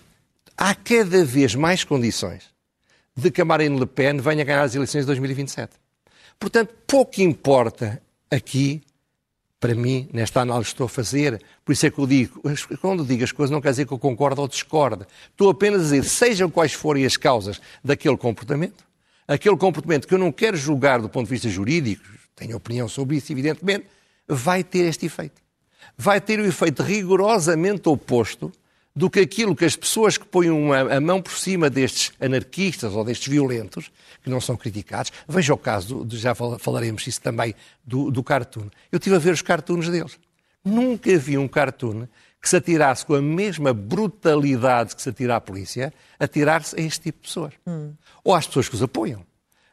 há 0.56 0.72
cada 0.72 1.24
vez 1.24 1.56
mais 1.56 1.82
condições 1.82 2.44
de 3.16 3.32
que 3.32 3.40
a 3.40 3.44
Marine 3.44 3.76
Le 3.76 3.86
Pen 3.86 4.18
venha 4.18 4.44
ganhar 4.44 4.62
as 4.62 4.76
eleições 4.76 5.00
de 5.00 5.06
2027. 5.06 5.72
Portanto, 6.38 6.72
pouco 6.86 7.20
importa 7.20 8.00
aqui, 8.30 8.84
para 9.58 9.74
mim, 9.74 10.08
nesta 10.12 10.40
análise 10.40 10.66
que 10.66 10.74
estou 10.74 10.86
a 10.86 10.88
fazer, 10.88 11.42
por 11.64 11.72
isso 11.72 11.86
é 11.86 11.90
que 11.90 11.98
eu 11.98 12.06
digo, 12.06 12.40
quando 12.80 13.04
digo 13.04 13.24
as 13.24 13.32
coisas 13.32 13.50
não 13.50 13.60
quer 13.60 13.70
dizer 13.70 13.84
que 13.84 13.92
eu 13.92 13.98
concordo 13.98 14.42
ou 14.42 14.46
discordo. 14.46 15.04
Estou 15.32 15.50
apenas 15.50 15.80
a 15.80 15.84
dizer, 15.84 16.04
sejam 16.04 16.48
quais 16.48 16.72
forem 16.72 17.04
as 17.04 17.16
causas 17.16 17.60
daquele 17.82 18.16
comportamento, 18.16 18.84
aquele 19.26 19.56
comportamento 19.56 20.06
que 20.06 20.14
eu 20.14 20.18
não 20.18 20.30
quero 20.30 20.56
julgar 20.56 21.00
do 21.00 21.08
ponto 21.08 21.26
de 21.26 21.30
vista 21.32 21.48
jurídico, 21.48 22.17
tenho 22.38 22.56
opinião 22.56 22.88
sobre 22.88 23.16
isso, 23.16 23.32
evidentemente, 23.32 23.86
vai 24.26 24.62
ter 24.62 24.86
este 24.86 25.06
efeito. 25.06 25.40
Vai 25.96 26.20
ter 26.20 26.38
o 26.38 26.46
efeito 26.46 26.82
rigorosamente 26.82 27.88
oposto 27.88 28.52
do 28.94 29.08
que 29.08 29.20
aquilo 29.20 29.54
que 29.54 29.64
as 29.64 29.76
pessoas 29.76 30.18
que 30.18 30.26
põem 30.26 30.50
uma, 30.50 30.80
a 30.80 31.00
mão 31.00 31.22
por 31.22 31.32
cima 31.32 31.70
destes 31.70 32.12
anarquistas 32.20 32.94
ou 32.94 33.04
destes 33.04 33.28
violentos, 33.28 33.92
que 34.22 34.28
não 34.28 34.40
são 34.40 34.56
criticados, 34.56 35.12
veja 35.28 35.54
o 35.54 35.58
caso, 35.58 36.04
do, 36.04 36.16
já 36.16 36.34
falaremos 36.34 37.06
isso 37.06 37.20
também, 37.20 37.54
do, 37.84 38.10
do 38.10 38.24
cartoon. 38.24 38.68
Eu 38.90 38.96
estive 38.96 39.14
a 39.14 39.20
ver 39.20 39.32
os 39.32 39.42
cartoons 39.42 39.88
deles. 39.88 40.18
Nunca 40.64 41.16
vi 41.16 41.38
um 41.38 41.46
cartoon 41.46 42.08
que 42.42 42.48
se 42.48 42.56
atirasse 42.56 43.06
com 43.06 43.14
a 43.14 43.22
mesma 43.22 43.72
brutalidade 43.72 44.96
que 44.96 45.02
se 45.02 45.08
atira 45.08 45.36
à 45.36 45.40
polícia, 45.40 45.92
atirar-se 46.18 46.78
a 46.78 46.82
este 46.82 47.02
tipo 47.02 47.20
de 47.20 47.28
pessoas. 47.28 47.54
Hum. 47.66 47.94
Ou 48.24 48.34
às 48.34 48.46
pessoas 48.46 48.68
que 48.68 48.74
os 48.74 48.82
apoiam 48.82 49.24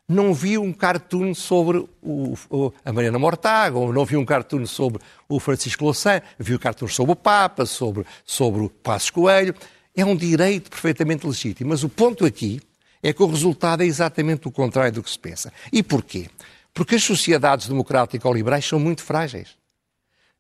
não 0.08 0.34
vi 0.34 0.58
um 0.58 0.72
cartoon 0.72 1.34
sobre 1.34 1.80
o, 2.02 2.36
o, 2.50 2.72
a 2.84 2.94
Mariana 2.94 3.18
Mortágua, 3.18 3.82
ou 3.82 3.94
não 3.94 4.06
vi 4.06 4.16
um 4.16 4.26
cartoon 4.26 4.66
sobre 4.66 5.02
o 5.28 5.40
Francisco 5.40 5.84
Louçã, 5.84 6.22
vi 6.38 6.56
um 6.56 6.60
cartoon 6.60 6.88
sobre 6.88 7.14
o 7.14 7.16
Papa, 7.16 7.66
sobre, 7.66 8.06
sobre 8.24 8.62
o 8.62 8.70
Passos 8.70 9.10
Coelho. 9.10 9.56
É 9.96 10.06
um 10.06 10.16
direito 10.16 10.70
perfeitamente 10.70 11.26
legítimo, 11.26 11.70
mas 11.70 11.84
o 11.84 11.90
ponto 11.90 12.26
aqui 12.26 12.62
é 13.02 13.14
que 13.14 13.24
o 13.24 13.28
resultado 13.28 13.82
é 13.82 13.86
exatamente 13.86 14.48
o 14.48 14.52
contrário 14.52 14.92
do 14.92 15.04
que 15.04 15.10
se 15.10 15.20
pensa. 15.20 15.52
E 15.72 15.82
porquê? 15.82 16.30
Porque 16.74 16.96
as 16.96 17.04
sociedades 17.04 17.68
democráticas 17.68 18.26
ou 18.26 18.34
liberais 18.34 18.66
são 18.66 18.80
muito 18.80 19.04
frágeis 19.04 19.56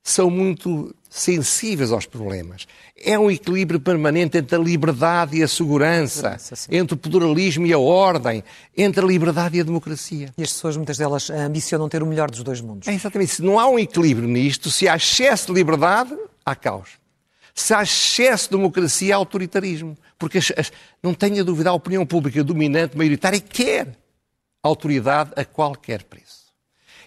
são 0.08 0.30
muito 0.30 0.96
sensíveis 1.10 1.92
aos 1.92 2.06
problemas. 2.06 2.68
É 2.96 3.18
um 3.18 3.32
equilíbrio 3.32 3.80
permanente 3.80 4.38
entre 4.38 4.56
a 4.56 4.60
liberdade 4.60 5.36
e 5.36 5.42
a 5.42 5.48
segurança, 5.48 6.38
entre 6.70 6.94
o 6.94 6.98
pluralismo 6.98 7.66
e 7.66 7.74
a 7.74 7.80
ordem, 7.80 8.44
entre 8.78 9.04
a 9.04 9.08
liberdade 9.08 9.58
e 9.58 9.62
a 9.62 9.64
democracia. 9.64 10.32
E 10.38 10.44
as 10.44 10.54
pessoas, 10.54 10.78
muitas 10.78 11.00
delas, 11.00 11.32
ambicionam 11.32 11.90
ter 11.90 12.04
o 12.04 12.06
melhor 12.06 12.30
dos 12.30 12.44
dois 12.44 12.62
mundos. 12.62 12.88
É 12.88 12.94
exatamente. 12.94 13.32
Se 13.32 13.42
não 13.42 13.60
há 13.60 13.68
um 13.68 13.80
equilíbrio 13.80 14.28
nisto, 14.28 14.70
se 14.70 14.88
há 14.88 14.96
excesso 14.96 15.48
de 15.48 15.54
liberdade, 15.54 16.16
há 16.46 16.56
caos. 16.56 16.90
Se 17.56 17.74
há 17.74 17.82
excesso 17.82 18.52
de 18.52 18.58
democracia, 18.58 19.16
há 19.16 19.18
autoritarismo. 19.18 19.98
Porque, 20.20 20.38
as, 20.38 20.54
as, 20.56 20.72
não 21.02 21.16
tenha 21.16 21.44
dúvida, 21.44 21.72
a 21.72 21.74
opinião 21.74 22.06
pública 22.06 22.44
dominante, 22.44 22.96
maioritária, 22.96 23.40
quer 23.40 23.98
autoridade 24.62 25.32
a 25.36 25.44
qualquer 25.44 26.04
preço. 26.04 26.45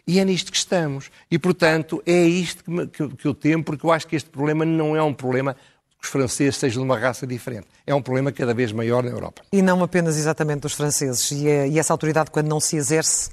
E 0.08 0.18
é 0.18 0.24
nisto 0.24 0.50
que 0.50 0.56
estamos. 0.56 1.10
E, 1.30 1.38
portanto, 1.38 2.02
é 2.06 2.22
isto 2.22 2.64
que, 2.64 2.70
me, 2.70 2.86
que, 2.86 3.06
que 3.08 3.26
eu 3.26 3.34
temo, 3.34 3.62
porque 3.62 3.84
eu 3.84 3.92
acho 3.92 4.06
que 4.06 4.16
este 4.16 4.30
problema 4.30 4.64
não 4.64 4.96
é 4.96 5.02
um 5.02 5.12
problema 5.12 5.54
que 5.54 6.04
os 6.04 6.08
franceses 6.08 6.56
sejam 6.56 6.82
de 6.82 6.88
uma 6.88 6.98
raça 6.98 7.26
diferente. 7.26 7.66
É 7.86 7.94
um 7.94 8.00
problema 8.00 8.32
cada 8.32 8.54
vez 8.54 8.72
maior 8.72 9.02
na 9.02 9.10
Europa. 9.10 9.42
E 9.52 9.60
não 9.60 9.82
apenas 9.82 10.16
exatamente 10.16 10.60
dos 10.60 10.72
franceses. 10.72 11.30
E, 11.30 11.46
é, 11.46 11.68
e 11.68 11.78
essa 11.78 11.92
autoridade, 11.92 12.30
quando 12.30 12.48
não 12.48 12.58
se 12.58 12.74
exerce, 12.76 13.28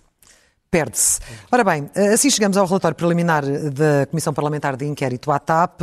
perde-se. 0.69 1.21
Ora 1.49 1.63
bem, 1.63 1.89
assim 2.13 2.29
chegamos 2.29 2.57
ao 2.57 2.65
relatório 2.65 2.97
preliminar 2.97 3.45
da 3.45 4.05
Comissão 4.07 4.33
Parlamentar 4.33 4.75
de 4.75 4.83
Inquérito 4.83 5.31
à 5.31 5.39
TAP. 5.39 5.79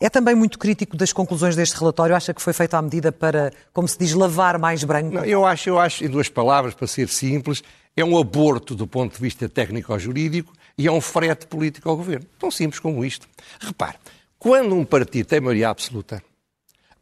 É 0.00 0.10
também 0.10 0.34
muito 0.34 0.58
crítico 0.58 0.96
das 0.96 1.12
conclusões 1.12 1.54
deste 1.54 1.78
relatório. 1.78 2.16
Acha 2.16 2.34
que 2.34 2.42
foi 2.42 2.52
feito 2.52 2.74
à 2.74 2.82
medida 2.82 3.12
para, 3.12 3.52
como 3.72 3.86
se 3.86 3.96
diz, 3.96 4.12
lavar 4.12 4.58
mais 4.58 4.82
branco? 4.82 5.14
Não, 5.14 5.24
eu 5.24 5.46
acho, 5.46 5.68
eu 5.68 5.78
acho, 5.78 6.04
em 6.04 6.08
duas 6.08 6.28
palavras, 6.28 6.74
para 6.74 6.88
ser 6.88 7.08
simples, 7.08 7.62
é 7.96 8.04
um 8.04 8.18
aborto 8.18 8.74
do 8.74 8.86
ponto 8.86 9.14
de 9.14 9.20
vista 9.20 9.48
técnico-jurídico 9.48 10.52
e 10.76 10.86
é 10.86 10.92
um 10.92 11.00
frete 11.00 11.46
político 11.46 11.88
ao 11.88 11.96
governo. 11.96 12.26
Tão 12.38 12.50
simples 12.50 12.80
como 12.80 13.04
isto. 13.04 13.28
Repare, 13.60 13.96
quando 14.38 14.74
um 14.74 14.84
partido 14.84 15.26
tem 15.26 15.40
maioria 15.40 15.68
absoluta, 15.68 16.22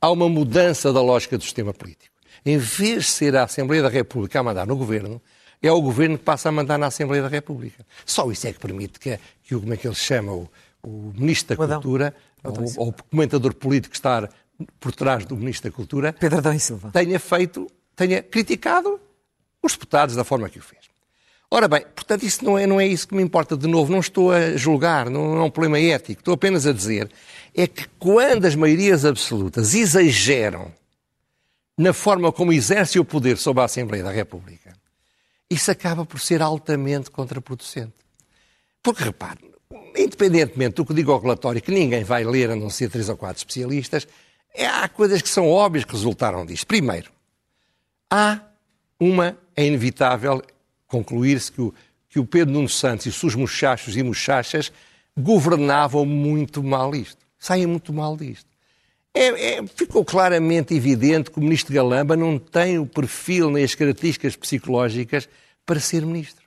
há 0.00 0.10
uma 0.10 0.28
mudança 0.28 0.92
da 0.92 1.00
lógica 1.00 1.38
do 1.38 1.44
sistema 1.44 1.72
político. 1.72 2.14
Em 2.44 2.58
vez 2.58 3.04
de 3.04 3.10
ser 3.10 3.36
a 3.36 3.44
Assembleia 3.44 3.82
da 3.82 3.88
República 3.88 4.40
a 4.40 4.42
mandar 4.42 4.66
no 4.66 4.76
governo, 4.76 5.20
é 5.62 5.70
o 5.70 5.80
governo 5.80 6.16
que 6.16 6.24
passa 6.24 6.48
a 6.48 6.52
mandar 6.52 6.78
na 6.78 6.86
Assembleia 6.86 7.22
da 7.22 7.28
República. 7.28 7.84
Só 8.06 8.30
isso 8.30 8.46
é 8.46 8.52
que 8.52 8.60
permite 8.60 8.98
que, 8.98 9.18
que 9.42 9.54
como 9.54 9.72
é 9.72 9.76
que 9.76 9.86
ele 9.86 9.94
se 9.94 10.04
chama, 10.04 10.32
o, 10.32 10.48
o 10.82 11.12
Ministro 11.14 11.56
da 11.56 11.74
Cultura, 11.74 12.14
ou, 12.42 12.54
ou 12.76 12.88
o 12.88 12.92
comentador 12.92 13.54
político 13.54 13.92
que 13.92 13.98
está 13.98 14.28
por 14.80 14.94
trás 14.94 15.24
do 15.24 15.36
Ministro 15.36 15.70
da 15.70 15.76
Cultura, 15.76 16.12
Pedro 16.12 16.38
Adão 16.38 16.52
e 16.52 16.60
Silva. 16.60 16.90
tenha 16.92 17.18
feito, 17.18 17.66
tenha 17.94 18.22
criticado 18.22 19.00
os 19.62 19.72
deputados 19.72 20.14
da 20.14 20.24
forma 20.24 20.48
que 20.48 20.58
o 20.58 20.62
fez. 20.62 20.88
Ora 21.50 21.66
bem, 21.66 21.80
portanto, 21.94 22.24
isso 22.24 22.44
não 22.44 22.58
é, 22.58 22.66
não 22.66 22.78
é 22.78 22.86
isso 22.86 23.08
que 23.08 23.14
me 23.14 23.22
importa. 23.22 23.56
De 23.56 23.66
novo, 23.66 23.90
não 23.90 24.00
estou 24.00 24.32
a 24.32 24.56
julgar, 24.56 25.08
não 25.08 25.38
é 25.38 25.42
um 25.42 25.50
problema 25.50 25.80
ético. 25.80 26.20
Estou 26.20 26.34
apenas 26.34 26.66
a 26.66 26.72
dizer 26.72 27.10
é 27.54 27.66
que 27.66 27.88
quando 27.98 28.44
as 28.44 28.54
maiorias 28.54 29.04
absolutas 29.04 29.74
exageram 29.74 30.70
na 31.76 31.92
forma 31.92 32.30
como 32.30 32.52
exercem 32.52 33.00
o 33.00 33.04
poder 33.04 33.38
sobre 33.38 33.62
a 33.62 33.64
Assembleia 33.64 34.04
da 34.04 34.10
República, 34.10 34.76
isso 35.48 35.70
acaba 35.70 36.04
por 36.04 36.20
ser 36.20 36.42
altamente 36.42 37.10
contraproducente. 37.10 37.94
Porque, 38.82 39.04
repare, 39.04 39.38
independentemente 39.96 40.76
do 40.76 40.84
que 40.84 40.92
diga 40.92 41.12
o 41.12 41.18
relatório, 41.18 41.62
que 41.62 41.70
ninguém 41.70 42.04
vai 42.04 42.24
ler 42.24 42.50
a 42.50 42.56
não 42.56 42.68
ser 42.68 42.90
três 42.90 43.08
ou 43.08 43.16
quatro 43.16 43.38
especialistas, 43.38 44.06
é, 44.54 44.66
há 44.66 44.88
coisas 44.88 45.22
que 45.22 45.28
são 45.28 45.48
óbvias 45.48 45.84
que 45.84 45.92
resultaram 45.92 46.44
disto. 46.44 46.66
Primeiro, 46.66 47.10
há 48.10 48.40
uma, 49.00 49.38
é 49.54 49.66
inevitável, 49.66 50.42
concluir-se 50.86 51.52
que 51.52 51.60
o, 51.60 51.74
que 52.08 52.18
o 52.18 52.24
Pedro 52.24 52.54
Nuno 52.54 52.68
Santos 52.68 53.06
e 53.06 53.08
os 53.10 53.16
seus 53.16 53.34
muchachos 53.34 53.96
e 53.96 54.02
muchachas 54.02 54.72
governavam 55.16 56.04
muito 56.04 56.62
mal 56.62 56.94
isto. 56.94 57.24
Saem 57.38 57.66
muito 57.66 57.92
mal 57.92 58.16
disto. 58.16 58.48
É, 59.14 59.58
é, 59.58 59.66
ficou 59.66 60.04
claramente 60.04 60.74
evidente 60.74 61.30
que 61.30 61.38
o 61.38 61.42
ministro 61.42 61.74
Galamba 61.74 62.16
não 62.16 62.38
tem 62.38 62.78
o 62.78 62.86
perfil 62.86 63.50
nem 63.50 63.64
as 63.64 63.74
características 63.74 64.36
psicológicas 64.36 65.28
para 65.64 65.80
ser 65.80 66.04
ministro. 66.04 66.44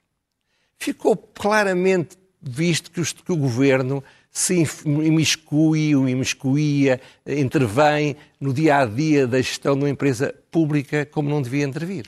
Ficou 0.77 1.15
claramente 1.15 2.17
visto 2.41 2.91
que, 2.91 2.99
os, 2.99 3.13
que 3.13 3.31
o 3.31 3.37
governo 3.37 4.03
se 4.31 4.63
imiscui, 4.85 5.95
ou 5.95 6.07
imiscuía, 6.07 6.99
intervém 7.27 8.15
no 8.39 8.53
dia 8.53 8.77
a 8.77 8.85
dia 8.85 9.27
da 9.27 9.37
gestão 9.37 9.75
de 9.75 9.83
uma 9.83 9.89
empresa 9.89 10.33
pública 10.49 11.05
como 11.05 11.29
não 11.29 11.41
devia 11.41 11.65
intervir 11.65 12.05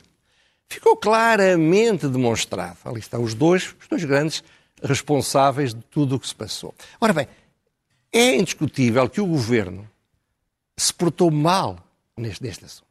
ficou 0.74 0.96
claramente 0.96 2.06
demonstrado. 2.08 2.78
Ali 2.84 3.00
estão 3.00 3.22
os 3.22 3.34
dois, 3.34 3.74
os 3.80 3.88
dois 3.88 4.04
grandes 4.04 4.42
responsáveis 4.82 5.74
de 5.74 5.80
tudo 5.82 6.16
o 6.16 6.20
que 6.20 6.28
se 6.28 6.34
passou. 6.34 6.74
Ora 7.00 7.12
bem, 7.12 7.28
é 8.12 8.36
indiscutível 8.36 9.08
que 9.08 9.20
o 9.20 9.26
governo 9.26 9.88
se 10.76 10.92
portou 10.92 11.30
mal 11.30 11.78
neste, 12.16 12.42
neste 12.42 12.64
assunto. 12.64 12.84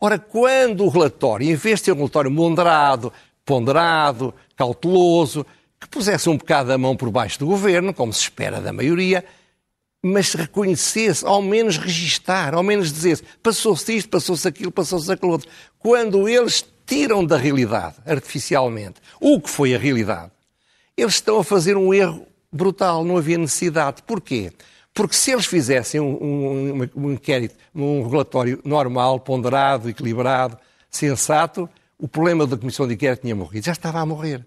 Ora, 0.00 0.18
quando 0.18 0.84
o 0.84 0.88
relatório, 0.88 1.48
em 1.48 1.54
vez 1.54 1.78
de 1.78 1.86
ser 1.86 1.92
um 1.92 1.96
relatório 1.96 2.30
moderado, 2.30 3.12
ponderado, 3.44 4.34
cauteloso, 4.56 5.46
que 5.80 5.88
pusesse 5.88 6.28
um 6.28 6.36
bocado 6.36 6.72
a 6.72 6.78
mão 6.78 6.96
por 6.96 7.10
baixo 7.10 7.38
do 7.38 7.46
governo, 7.46 7.94
como 7.94 8.12
se 8.12 8.20
espera 8.20 8.60
da 8.60 8.72
maioria, 8.72 9.24
mas 10.02 10.34
reconhecesse, 10.34 11.24
ao 11.24 11.40
menos 11.40 11.76
registar, 11.76 12.54
ao 12.54 12.62
menos 12.62 12.92
dizer 12.92 13.22
passou-se 13.40 13.96
isto, 13.96 14.08
passou-se 14.08 14.46
aquilo, 14.46 14.72
passou-se 14.72 15.10
aquilo 15.10 15.32
outro. 15.32 15.48
Quando 15.78 16.28
eles 16.28 16.64
tiram 16.86 17.24
da 17.24 17.36
realidade, 17.36 17.96
artificialmente, 18.06 19.00
o 19.20 19.40
que 19.40 19.50
foi 19.50 19.74
a 19.74 19.78
realidade, 19.78 20.30
eles 20.96 21.14
estão 21.14 21.38
a 21.38 21.44
fazer 21.44 21.76
um 21.76 21.92
erro 21.92 22.26
brutal, 22.52 23.04
não 23.04 23.16
havia 23.16 23.38
necessidade. 23.38 24.02
Porquê? 24.02 24.52
Porque 24.92 25.16
se 25.16 25.30
eles 25.30 25.46
fizessem 25.46 26.00
um, 26.00 26.12
um, 26.22 26.90
um 26.94 27.12
inquérito, 27.12 27.54
um 27.74 28.06
relatório 28.06 28.60
normal, 28.62 29.18
ponderado, 29.18 29.88
equilibrado, 29.88 30.58
sensato, 30.90 31.68
o 31.98 32.06
problema 32.06 32.46
da 32.46 32.56
Comissão 32.56 32.86
de 32.86 32.94
Inquérito 32.94 33.22
tinha 33.22 33.34
morrido. 33.34 33.64
Já 33.64 33.72
estava 33.72 34.00
a 34.00 34.06
morrer. 34.06 34.44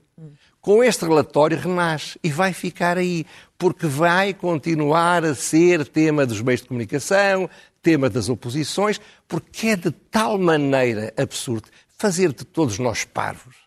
Com 0.62 0.84
este 0.84 1.06
relatório 1.06 1.58
renasce 1.58 2.20
e 2.24 2.30
vai 2.30 2.52
ficar 2.54 2.98
aí, 2.98 3.26
porque 3.58 3.88
vai 3.88 4.34
continuar 4.34 5.24
a 5.24 5.36
ser 5.36 5.88
tema 5.88 6.26
dos 6.26 6.42
meios 6.42 6.62
de 6.62 6.68
comunicação, 6.68 7.50
tema 7.82 8.10
das 8.10 8.30
oposições, 8.30 9.00
porque 9.28 9.68
é 9.68 9.76
de 9.76 9.92
tal 9.92 10.38
maneira 10.38 11.14
absurdo 11.18 11.70
fazer 11.98 12.34
de 12.34 12.46
todos 12.46 12.80
nós 12.80 13.04
parvos 13.04 13.66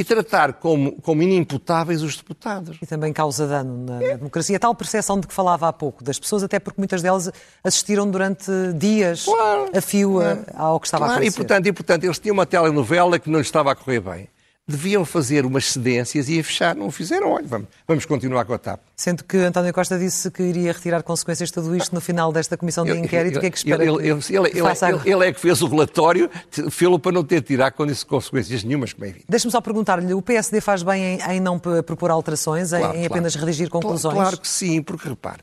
e 0.00 0.04
tratar 0.04 0.54
como, 0.54 0.92
como 1.02 1.22
inimputáveis 1.22 2.02
os 2.02 2.16
deputados. 2.16 2.78
E 2.80 2.86
também 2.86 3.12
causa 3.12 3.46
dano 3.46 3.84
na, 3.84 4.00
na, 4.00 4.16
democracia. 4.16 4.56
A 4.56 4.58
tal 4.58 4.74
percepção 4.74 5.20
de 5.20 5.26
que 5.26 5.34
falava 5.34 5.68
há 5.68 5.72
pouco 5.72 6.02
das 6.02 6.18
pessoas, 6.18 6.42
até 6.42 6.58
porque 6.58 6.80
muitas 6.80 7.02
delas 7.02 7.30
assistiram 7.62 8.10
durante 8.10 8.50
dias 8.74 9.24
claro, 9.24 9.70
a 9.76 9.80
fio 9.80 10.14
claro. 10.14 10.46
ao 10.54 10.80
que 10.80 10.86
estava 10.86 11.04
claro, 11.04 11.12
a 11.12 11.22
acontecer. 11.22 11.34
E 11.34 11.36
portanto, 11.36 11.66
e 11.66 11.72
portanto, 11.72 12.04
eles 12.04 12.18
tinham 12.18 12.32
uma 12.32 12.46
telenovela 12.46 13.18
que 13.18 13.28
não 13.28 13.38
lhes 13.38 13.48
estava 13.48 13.72
a 13.72 13.74
correr 13.74 14.00
bem. 14.00 14.28
Deviam 14.70 15.04
fazer 15.04 15.44
umas 15.44 15.72
cedências 15.72 16.28
e 16.28 16.42
fechar. 16.42 16.74
Não 16.74 16.86
o 16.86 16.90
fizeram, 16.90 17.30
olha, 17.30 17.46
vamos, 17.46 17.68
vamos 17.86 18.06
continuar 18.06 18.44
com 18.44 18.54
a 18.54 18.58
TAP. 18.58 18.80
Sendo 18.96 19.24
que 19.24 19.36
António 19.36 19.72
Costa 19.72 19.98
disse 19.98 20.30
que 20.30 20.42
iria 20.42 20.72
retirar 20.72 21.02
consequências 21.02 21.48
de 21.48 21.54
tudo 21.54 21.74
isto 21.76 21.94
no 21.94 22.00
final 22.00 22.32
desta 22.32 22.56
comissão 22.56 22.84
de 22.84 22.92
inquérito, 22.92 23.38
o 23.38 23.40
que 23.40 23.46
é 23.46 23.50
que 23.50 23.58
espera 23.58 23.84
ele, 23.84 24.08
ele, 24.08 24.20
que, 24.20 24.36
ele, 24.36 24.62
faça 24.62 24.88
ele, 24.90 25.00
ele, 25.04 25.26
é 25.26 25.32
que 25.32 25.40
fez 25.40 25.60
o 25.62 25.66
relatório, 25.66 26.30
fê-lo 26.70 26.98
para 26.98 27.12
não 27.12 27.24
ter 27.24 27.42
tirar 27.42 27.72
consequências 27.72 28.64
nenhumas, 28.64 28.92
como 28.92 29.04
é 29.04 29.08
evidente. 29.08 29.26
Deixe-me 29.28 29.52
só 29.52 29.60
perguntar-lhe, 29.60 30.14
o 30.14 30.22
PSD 30.22 30.60
faz 30.60 30.82
bem 30.82 31.02
em, 31.02 31.32
em 31.32 31.40
não 31.40 31.58
propor 31.58 32.10
alterações, 32.10 32.70
claro, 32.70 32.96
em, 32.96 33.02
em 33.02 33.06
apenas 33.06 33.34
claro. 33.34 33.46
redigir 33.46 33.68
conclusões? 33.68 34.14
Claro 34.14 34.38
que 34.38 34.48
sim, 34.48 34.82
porque 34.82 35.08
repare, 35.08 35.42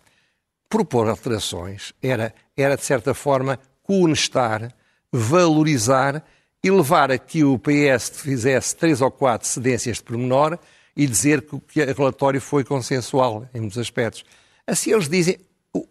propor 0.70 1.08
alterações 1.08 1.94
era, 2.02 2.34
era 2.56 2.76
de 2.76 2.84
certa 2.84 3.14
forma, 3.14 3.60
conestar, 3.84 4.72
valorizar 5.12 6.24
e 6.64 6.72
levar 6.72 7.12
a 7.12 7.18
que 7.18 7.44
o 7.44 7.60
PS 7.60 8.10
fizesse 8.10 8.76
três 8.76 9.02
ou 9.02 9.12
quatro 9.12 9.48
cedências 9.48 9.98
de 9.98 10.04
pormenor 10.04 10.58
e 10.96 11.06
dizer 11.06 11.42
que 11.42 11.56
o 11.56 11.62
relatório 11.96 12.42
foi 12.42 12.64
consensual 12.64 13.48
em 13.54 13.60
muitos 13.60 13.78
aspectos. 13.78 14.26
Assim 14.66 14.92
eles 14.92 15.08
dizem, 15.08 15.38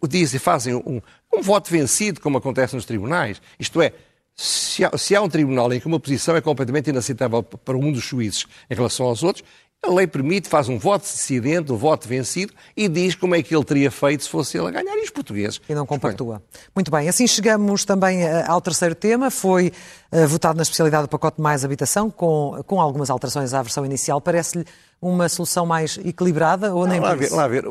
dizem 0.07 0.39
fazem 0.39 0.75
um, 0.75 1.01
um 1.33 1.41
voto 1.41 1.71
vencido, 1.71 2.19
como 2.19 2.37
acontece 2.37 2.75
nos 2.75 2.85
tribunais. 2.85 3.41
Isto 3.57 3.81
é, 3.81 3.93
se 4.35 4.83
há, 4.83 4.95
se 4.97 5.15
há, 5.15 5.21
um 5.21 5.29
tribunal 5.29 5.73
em 5.73 5.79
que 5.79 5.87
uma 5.87 5.99
posição 5.99 6.35
é 6.35 6.41
completamente 6.41 6.89
inaceitável 6.89 7.41
para 7.41 7.77
um 7.77 7.91
dos 7.91 8.03
juízes 8.03 8.45
em 8.69 8.75
relação 8.75 9.07
aos 9.07 9.23
outros, 9.23 9.43
a 9.83 9.93
lei 9.93 10.07
permite, 10.07 10.49
faz 10.49 10.67
um 10.67 10.77
voto 10.77 11.03
dissidente, 11.03 11.71
um 11.71 11.77
voto 11.77 12.07
vencido 12.07 12.53
e 12.75 12.87
diz 12.87 13.15
como 13.15 13.35
é 13.35 13.43
que 13.43 13.55
ele 13.55 13.63
teria 13.63 13.91
feito 13.91 14.23
se 14.23 14.29
fosse 14.29 14.57
ele 14.57 14.67
a 14.67 14.71
ganhar 14.71 14.95
e 14.97 15.03
os 15.03 15.09
portugueses. 15.09 15.61
E 15.69 15.73
não 15.73 15.85
compactua. 15.85 16.41
Muito 16.75 16.91
bem, 16.91 17.07
assim 17.07 17.27
chegamos 17.27 17.85
também 17.85 18.23
eh, 18.23 18.43
ao 18.47 18.59
terceiro 18.59 18.95
tema. 18.95 19.31
Foi 19.31 19.71
uh, 20.11 20.27
votado 20.27 20.57
na 20.57 20.63
especialidade 20.63 21.03
do 21.03 21.09
pacote 21.09 21.39
mais 21.39 21.63
habitação, 21.63 22.09
com, 22.09 22.61
com 22.65 22.81
algumas 22.81 23.09
alterações 23.09 23.53
à 23.53 23.61
versão 23.61 23.85
inicial. 23.85 24.19
Parece-lhe 24.19 24.65
uma 25.01 25.29
solução 25.29 25.65
mais 25.65 25.97
equilibrada 26.03 26.73
ou 26.73 26.87
nem 26.87 26.99
não, 26.99 27.07
lá 27.07 27.15
ver, 27.15 27.31
lá 27.31 27.47
ver. 27.47 27.63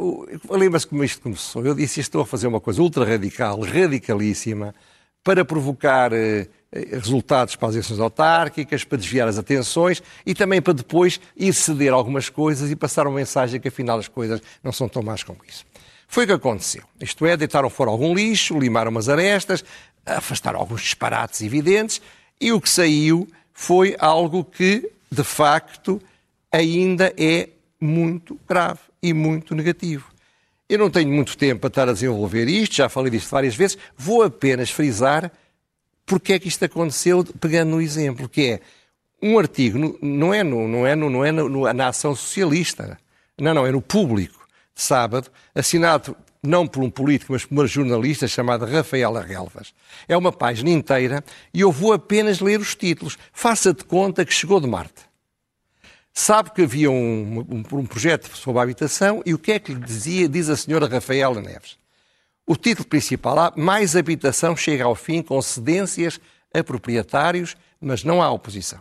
Lembra-se 0.49 0.87
como 0.87 1.05
isto 1.05 1.21
começou? 1.21 1.67
Eu 1.67 1.75
disse 1.75 2.01
estou 2.01 2.23
a 2.23 2.27
fazer 2.27 2.47
uma 2.47 2.61
coisa 2.61 2.81
ultra 2.81 3.05
radical, 3.05 3.61
radicalíssima, 3.61 4.75
para 5.23 5.45
provocar 5.45 6.13
uh, 6.13 6.47
resultados 6.73 7.57
para 7.57 7.69
as 7.69 7.75
eleições 7.75 8.01
autárquicas, 8.01 8.85
para 8.85 8.99
desviar 8.99 9.29
as 9.29 9.39
atenções 9.39 10.03
e 10.25 10.35
também 10.35 10.61
para 10.61 10.73
depois 10.73 11.21
ir 11.37 11.53
ceder 11.53 11.93
algumas 11.93 12.29
coisas 12.29 12.71
e 12.71 12.77
passar 12.77 13.07
uma 13.07 13.17
mensagem 13.17 13.61
que 13.61 13.69
afinal 13.69 13.99
as 13.99 14.09
coisas 14.09 14.41
não 14.63 14.73
são 14.73 14.89
tão 14.89 15.03
más 15.03 15.23
como 15.23 15.39
isso. 15.49 15.65
Foi 16.09 16.25
o 16.25 16.27
que 16.27 16.33
aconteceu. 16.33 16.83
Isto 17.01 17.27
é, 17.27 17.37
deitaram 17.37 17.71
fora 17.71 17.91
algum 17.91 18.15
lixo, 18.15 18.59
limaram 18.59 18.91
umas 18.91 19.09
arestas, 19.09 19.65
afastaram 20.05 20.61
alguns 20.61 20.83
disparates 20.83 21.41
evidentes 21.41 22.01
e 22.41 22.53
o 22.53 22.61
que 22.61 22.69
saiu 22.69 23.27
foi 23.53 23.97
algo 23.99 24.45
que, 24.45 24.91
de 25.11 25.25
facto, 25.25 26.01
ainda 26.53 27.13
é 27.17 27.49
muito 27.81 28.39
grave 28.49 28.81
e 29.03 29.13
muito 29.13 29.55
negativo. 29.55 30.11
Eu 30.69 30.79
não 30.79 30.91
tenho 30.91 31.13
muito 31.13 31.37
tempo 31.37 31.61
para 31.61 31.69
estar 31.69 31.89
a 31.89 31.93
desenvolver 31.93 32.49
isto, 32.49 32.75
já 32.77 32.89
falei 32.89 33.11
disto 33.11 33.31
várias 33.31 33.55
vezes, 33.55 33.79
vou 33.97 34.23
apenas 34.23 34.71
frisar 34.71 35.31
porque 36.07 36.33
é 36.33 36.39
que 36.39 36.49
isto 36.49 36.65
aconteceu, 36.65 37.25
pegando 37.41 37.73
no 37.73 37.83
exemplo, 37.83 38.29
que 38.29 38.53
é 38.53 38.61
um 39.21 39.39
artigo, 39.39 39.99
não 40.01 40.33
é, 40.33 40.45
no, 40.45 40.69
não 40.69 40.87
é, 40.87 40.95
no, 40.95 41.11
não 41.11 41.25
é 41.25 41.33
no, 41.33 41.73
na 41.73 41.89
ação 41.89 42.15
socialista, 42.15 42.97
não, 43.37 43.53
não, 43.53 43.67
é 43.67 43.73
no 43.73 43.83
público, 43.83 44.47
de 44.75 44.83
sábado, 44.83 45.31
assinado 45.55 46.17
não 46.43 46.67
por 46.67 46.83
um 46.83 46.91
político, 46.91 47.33
mas 47.33 47.45
por 47.45 47.55
uma 47.55 47.67
jornalista 47.67 48.29
chamada 48.29 48.67
Rafaela 48.67 49.21
Relvas. 49.21 49.75
É 50.07 50.17
uma 50.17 50.31
página 50.31 50.71
inteira 50.71 51.25
e 51.53 51.61
eu 51.61 51.73
vou 51.73 51.93
apenas 51.93 52.41
ler 52.41 52.61
os 52.61 52.77
títulos. 52.77 53.19
Faça 53.33 53.75
de 53.75 53.83
conta 53.83 54.25
que 54.25 54.33
chegou 54.33 54.61
de 54.61 54.69
Marte. 54.69 55.03
Sabe 56.13 56.53
que 56.53 56.63
havia 56.63 56.91
um, 56.91 57.45
um, 57.51 57.79
um 57.79 57.87
projeto 57.87 58.35
sobre 58.37 58.61
a 58.61 58.63
habitação 58.63 59.23
e 59.27 59.35
o 59.35 59.39
que 59.39 59.53
é 59.53 59.59
que 59.59 59.75
lhe 59.75 59.81
dizia, 59.81 60.29
diz 60.29 60.49
a 60.49 60.57
senhora 60.57 60.87
Rafaela 60.87 61.43
Neves? 61.43 61.77
O 62.47 62.57
título 62.57 62.87
principal 62.87 63.39
há 63.39 63.53
mais 63.57 63.97
habitação 63.97 64.57
chega 64.57 64.85
ao 64.85 64.95
fim 64.95 65.21
com 65.21 65.41
cedências 65.43 66.21
a 66.55 66.63
proprietários, 66.63 67.57
mas 67.81 68.05
não 68.05 68.23
há 68.23 68.31
oposição. 68.31 68.81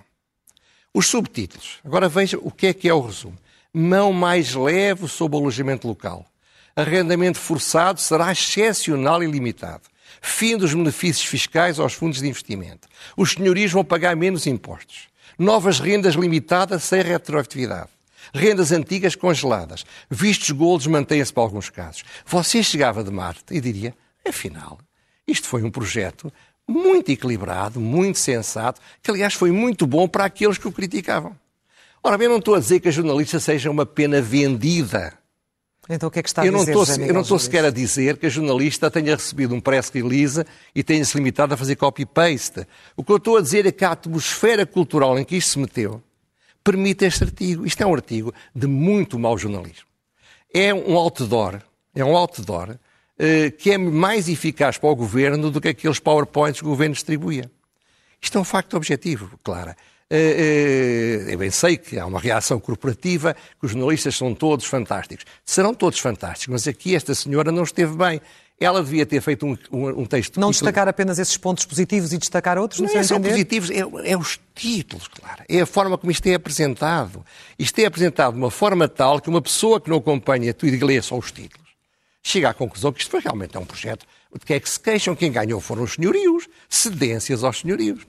Os 0.94 1.08
subtítulos. 1.08 1.80
Agora 1.84 2.08
veja 2.08 2.38
o 2.42 2.52
que 2.52 2.68
é 2.68 2.74
que 2.74 2.88
é 2.88 2.94
o 2.94 3.02
resumo. 3.02 3.38
Mão 3.74 4.14
mais 4.14 4.54
leve 4.54 5.08
sobre 5.08 5.36
o 5.38 5.42
alojamento 5.42 5.88
local. 5.88 6.26
Arrendamento 6.76 7.40
forçado 7.40 8.00
será 8.00 8.32
excepcional 8.32 9.24
e 9.24 9.28
limitado. 9.28 9.84
Fim 10.22 10.56
dos 10.56 10.74
benefícios 10.74 11.26
fiscais 11.26 11.80
aos 11.80 11.94
fundos 11.94 12.20
de 12.20 12.28
investimento. 12.28 12.88
Os 13.18 13.32
senhorios 13.32 13.72
vão 13.72 13.84
pagar 13.84 14.16
menos 14.16 14.46
impostos 14.46 15.10
novas 15.38 15.80
rendas 15.80 16.16
limitadas 16.16 16.84
sem 16.84 17.02
retroatividade, 17.02 17.90
rendas 18.36 18.72
antigas 18.72 19.16
congeladas, 19.16 19.86
vistos 20.10 20.52
golos 20.52 20.88
mantêm-se 20.88 21.34
para 21.34 21.44
alguns 21.44 21.70
casos. 21.70 22.04
Você 22.26 22.62
chegava 22.62 23.04
de 23.04 23.12
Marte 23.12 23.46
e 23.52 23.62
diria, 23.62 23.96
afinal, 24.28 24.80
isto 25.28 25.48
foi 25.48 25.64
um 25.64 25.72
projeto 25.72 26.32
muito 26.68 27.12
equilibrado, 27.12 27.80
muito 27.80 28.20
sensato, 28.20 28.82
que 29.02 29.12
aliás 29.12 29.34
foi 29.34 29.52
muito 29.52 29.86
bom 29.86 30.08
para 30.08 30.26
aqueles 30.26 30.58
que 30.58 30.68
o 30.68 30.72
criticavam. 30.72 31.36
Ora 32.04 32.18
bem, 32.18 32.26
eu 32.26 32.32
não 32.32 32.40
estou 32.40 32.56
a 32.56 32.60
dizer 32.60 32.80
que 32.80 32.88
a 32.88 32.92
jornalista 32.92 33.40
seja 33.40 33.72
uma 33.72 33.86
pena 33.86 34.22
vendida 34.22 35.18
então 35.90 36.08
o 36.08 36.12
que 36.12 36.20
é 36.20 36.24
que 36.24 36.30
está 36.30 36.42
a 36.42 36.46
eu 36.46 36.54
dizer, 36.54 36.74
não 36.74 36.84
estou, 36.84 37.06
Eu 37.06 37.14
não 37.14 37.22
estou 37.22 37.40
sequer 37.40 37.66
a 37.66 37.70
dizer 37.70 38.18
que 38.18 38.26
a 38.26 38.30
jornalista 38.30 38.90
tenha 38.90 39.16
recebido 39.16 39.54
um 39.54 39.62
press 39.62 39.90
release 39.90 40.44
e 40.74 40.84
tenha-se 40.84 41.16
limitado 41.16 41.54
a 41.54 41.58
fazer 41.58 41.76
copy-paste. 41.76 42.66
O 42.96 43.04
que 43.04 43.12
eu 43.12 43.18
estou 43.18 43.38
a 43.38 43.42
dizer 43.42 43.66
é 43.66 43.72
que 43.72 43.86
a 43.86 43.92
atmosfera 43.92 44.66
cultural 44.66 45.18
em 45.20 45.24
que 45.24 45.36
isto 45.36 45.52
se 45.52 45.60
meteu 45.60 46.02
permite 46.66 47.06
este 47.06 47.24
artigo. 47.24 47.66
Isto 47.66 47.84
é 47.84 47.86
um 47.86 47.94
artigo 47.94 48.34
de 48.54 48.66
muito 48.66 49.20
mau 49.20 49.38
jornalismo. 49.38 49.86
É 50.52 50.74
um 50.74 50.98
outdoor, 50.98 51.62
é 51.94 52.04
um 52.04 52.18
outdoor 52.18 52.78
eh, 53.20 53.52
que 53.52 53.72
é 53.72 53.78
mais 53.78 54.28
eficaz 54.28 54.78
para 54.78 54.90
o 54.90 54.96
governo 54.96 55.52
do 55.52 55.62
que 55.62 55.70
aqueles 55.70 56.00
PowerPoints 56.00 56.60
que 56.60 56.66
o 56.66 56.70
governo 56.70 56.96
distribuía. 56.96 57.50
Isto 58.20 58.40
é 58.40 58.42
um 58.42 58.44
facto 58.44 58.76
objetivo, 58.76 59.40
Clara. 59.44 59.78
Eh, 60.10 61.26
eh, 61.28 61.34
eu 61.34 61.38
bem 61.38 61.52
sei 61.52 61.78
que 61.78 62.00
há 62.00 62.06
uma 62.06 62.20
reação 62.20 62.60
corporativa, 62.60 63.36
que 63.60 63.66
os 63.66 63.72
jornalistas 63.72 64.16
são 64.16 64.34
todos 64.34 64.66
fantásticos. 64.66 65.26
Serão 65.46 65.74
todos 65.74 66.00
fantásticos, 66.00 66.48
mas 66.52 66.68
aqui 66.68 66.96
esta 66.96 67.14
senhora 67.14 67.52
não 67.52 67.64
esteve 67.64 67.96
bem. 67.96 68.20
Ela 68.60 68.82
devia 68.82 69.06
ter 69.06 69.22
feito 69.22 69.46
um, 69.46 69.58
um, 69.72 70.02
um 70.02 70.06
texto. 70.06 70.40
Não 70.40 70.52
destacar 70.52 70.88
apenas 70.88 71.20
esses 71.20 71.36
pontos 71.36 71.66
positivos 71.66 72.14
e 72.14 72.18
destacar 72.18 72.58
outros? 72.58 72.80
Não, 72.80 72.88
não 72.88 73.00
é 73.00 73.04
são 73.04 73.22
positivos, 73.22 73.70
é, 73.70 73.80
é, 73.80 74.18
os 74.18 74.40
títulos, 74.54 75.10
claro. 75.10 75.44
É 75.50 75.62
a 75.62 75.66
forma 75.66 75.98
como 75.98 76.10
isto 76.10 76.26
é 76.28 76.36
apresentado. 76.36 77.26
Isto 77.60 77.80
é 77.80 77.86
apresentado 77.86 78.34
de 78.34 78.40
uma 78.40 78.52
forma 78.52 78.88
tal 78.88 79.20
que 79.20 79.30
uma 79.30 79.42
pessoa 79.42 79.82
que 79.82 79.90
não 79.90 79.98
acompanha 79.98 80.54
tudo 80.54 80.74
e 80.74 80.80
lê 80.80 81.02
só 81.02 81.18
os 81.18 81.32
títulos 81.32 81.66
chega 82.26 82.50
à 82.50 82.54
conclusão 82.56 82.92
que 82.92 83.00
isto 83.02 83.12
foi 83.12 83.20
realmente 83.20 83.56
é 83.56 83.60
um 83.60 83.66
projeto 83.66 84.06
de 84.34 84.44
que 84.44 84.54
é 84.56 84.60
que 84.60 84.68
se 84.68 84.80
queixam. 84.80 85.16
Quem 85.16 85.32
ganhou 85.32 85.62
foram 85.62 85.84
os 85.84 85.94
senhorios, 85.94 86.48
cedências 86.68 87.44
aos 87.44 87.60
senhorios. 87.60 88.02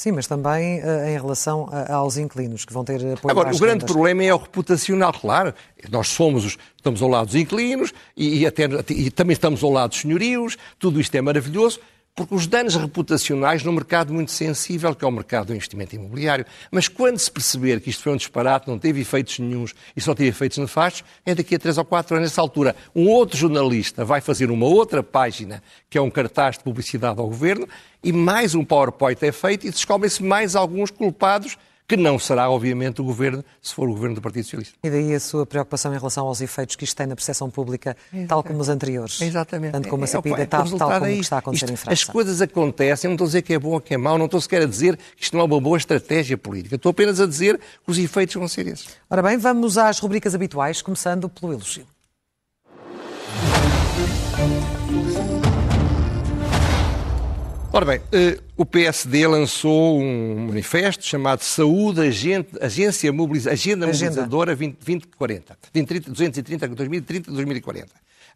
Sim, 0.00 0.12
mas 0.12 0.26
também 0.26 0.80
uh, 0.80 1.08
em 1.08 1.20
relação 1.20 1.68
a, 1.70 1.96
aos 1.96 2.16
inquilinos, 2.16 2.64
que 2.64 2.72
vão 2.72 2.82
ter 2.82 2.94
apoio 2.94 3.32
Agora, 3.32 3.54
o 3.54 3.58
grande 3.58 3.80
rendas. 3.80 3.92
problema 3.92 4.24
é 4.24 4.32
o 4.32 4.38
reputacional, 4.38 5.12
claro. 5.12 5.52
Nós 5.90 6.08
somos 6.08 6.46
os, 6.46 6.56
estamos 6.74 7.02
ao 7.02 7.08
lado 7.10 7.26
dos 7.26 7.34
inquilinos 7.34 7.92
e, 8.16 8.38
e, 8.38 8.46
até, 8.46 8.62
e 8.88 9.10
também 9.10 9.34
estamos 9.34 9.62
ao 9.62 9.68
lado 9.68 9.90
dos 9.90 10.00
senhorios, 10.00 10.56
tudo 10.78 11.02
isto 11.02 11.14
é 11.14 11.20
maravilhoso, 11.20 11.80
porque 12.20 12.34
os 12.34 12.46
danos 12.46 12.76
reputacionais 12.76 13.64
num 13.64 13.72
mercado 13.72 14.12
muito 14.12 14.30
sensível, 14.30 14.94
que 14.94 15.02
é 15.02 15.08
o 15.08 15.10
mercado 15.10 15.46
do 15.46 15.54
investimento 15.54 15.96
imobiliário. 15.96 16.44
Mas 16.70 16.86
quando 16.86 17.16
se 17.16 17.30
perceber 17.30 17.80
que 17.80 17.88
isto 17.88 18.02
foi 18.02 18.12
um 18.12 18.16
disparate, 18.16 18.68
não 18.68 18.78
teve 18.78 19.00
efeitos 19.00 19.38
nenhums 19.38 19.74
e 19.96 20.02
só 20.02 20.14
teve 20.14 20.28
efeitos 20.28 20.58
nefastos, 20.58 21.02
é 21.24 21.34
daqui 21.34 21.54
a 21.54 21.58
três 21.58 21.78
ou 21.78 21.84
quatro 21.86 22.14
anos, 22.14 22.28
nessa 22.28 22.42
altura, 22.42 22.76
um 22.94 23.08
outro 23.08 23.38
jornalista 23.38 24.04
vai 24.04 24.20
fazer 24.20 24.50
uma 24.50 24.66
outra 24.66 25.02
página, 25.02 25.62
que 25.88 25.96
é 25.96 26.02
um 26.02 26.10
cartaz 26.10 26.58
de 26.58 26.64
publicidade 26.64 27.18
ao 27.18 27.26
governo, 27.26 27.66
e 28.04 28.12
mais 28.12 28.54
um 28.54 28.66
PowerPoint 28.66 29.24
é 29.24 29.32
feito 29.32 29.66
e 29.66 29.70
descobrem-se 29.70 30.22
mais 30.22 30.54
alguns 30.54 30.90
culpados 30.90 31.56
que 31.90 31.96
não 31.96 32.20
será, 32.20 32.48
obviamente, 32.48 33.00
o 33.00 33.04
governo, 33.04 33.44
se 33.60 33.74
for 33.74 33.88
o 33.88 33.92
governo 33.92 34.14
do 34.14 34.22
Partido 34.22 34.44
Socialista. 34.44 34.78
E 34.80 34.88
daí 34.88 35.12
a 35.12 35.18
sua 35.18 35.44
preocupação 35.44 35.92
em 35.92 35.98
relação 35.98 36.24
aos 36.24 36.40
efeitos 36.40 36.76
que 36.76 36.84
isto 36.84 36.96
tem 36.96 37.04
na 37.04 37.16
percepção 37.16 37.50
pública, 37.50 37.96
Exatamente. 38.00 38.28
tal 38.28 38.44
como 38.44 38.60
os 38.60 38.68
anteriores. 38.68 39.20
Exatamente. 39.20 39.72
Tanto 39.72 39.88
como 39.88 40.04
a 40.04 40.06
sapida, 40.06 40.38
é, 40.38 40.42
é, 40.42 40.46
tal, 40.46 40.64
tal 40.78 40.88
como 40.88 41.06
é 41.06 41.14
está 41.14 41.34
a 41.34 41.38
acontecer 41.40 41.64
isto, 41.64 41.72
em 41.72 41.76
França. 41.76 41.92
As 41.92 42.04
coisas 42.04 42.40
acontecem, 42.40 43.08
não 43.08 43.16
estou 43.16 43.24
a 43.24 43.26
dizer 43.26 43.42
que 43.42 43.54
é 43.54 43.58
bom 43.58 43.70
ou 43.70 43.80
que 43.80 43.92
é 43.92 43.96
mau, 43.96 44.16
não 44.16 44.26
estou 44.26 44.40
sequer 44.40 44.62
a 44.62 44.66
dizer 44.66 44.96
que 45.16 45.24
isto 45.24 45.36
não 45.36 45.40
é 45.40 45.44
uma 45.46 45.60
boa 45.60 45.76
estratégia 45.76 46.38
política. 46.38 46.76
Estou 46.76 46.90
apenas 46.90 47.18
a 47.18 47.26
dizer 47.26 47.58
que 47.58 47.90
os 47.90 47.98
efeitos 47.98 48.36
vão 48.36 48.46
ser 48.46 48.68
esses. 48.68 48.86
Ora 49.10 49.20
bem, 49.20 49.36
vamos 49.36 49.76
às 49.76 49.98
rubricas 49.98 50.32
habituais, 50.32 50.80
começando 50.80 51.28
pelo 51.28 51.52
elogio. 51.52 51.86
Ora 57.72 57.86
bem, 57.86 58.00
eh, 58.10 58.40
o 58.56 58.66
PSD 58.66 59.28
lançou 59.28 60.00
um 60.00 60.48
manifesto 60.48 61.04
chamado 61.04 61.42
Saúde 61.42 62.00
Agência 62.00 63.12
Mobiliza, 63.12 63.52
Agenda, 63.52 63.86
Mobilizadora 63.86 64.56
2040, 64.56 65.56
230, 65.72 66.74
2030 66.74 67.30
2040. 67.30 67.86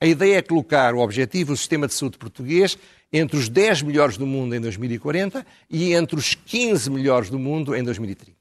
A 0.01 0.07
ideia 0.07 0.37
é 0.37 0.43
colocar 0.43 0.95
o 0.95 1.01
objetivo 1.01 1.53
do 1.53 1.57
sistema 1.57 1.89
de 1.89 1.95
saúde 1.95 2.17
português 2.17 2.79
entre 3.13 3.37
os 3.37 3.49
10 3.49 3.83
melhores 3.83 4.17
do 4.17 4.25
mundo 4.25 4.55
em 4.55 4.61
2040 4.61 5.45
e 5.69 5.95
entre 5.95 6.17
os 6.17 6.37
15 6.37 6.89
melhores 6.91 7.29
do 7.29 7.39
mundo 7.39 7.75
em 7.75 7.83
2030. 7.83 8.39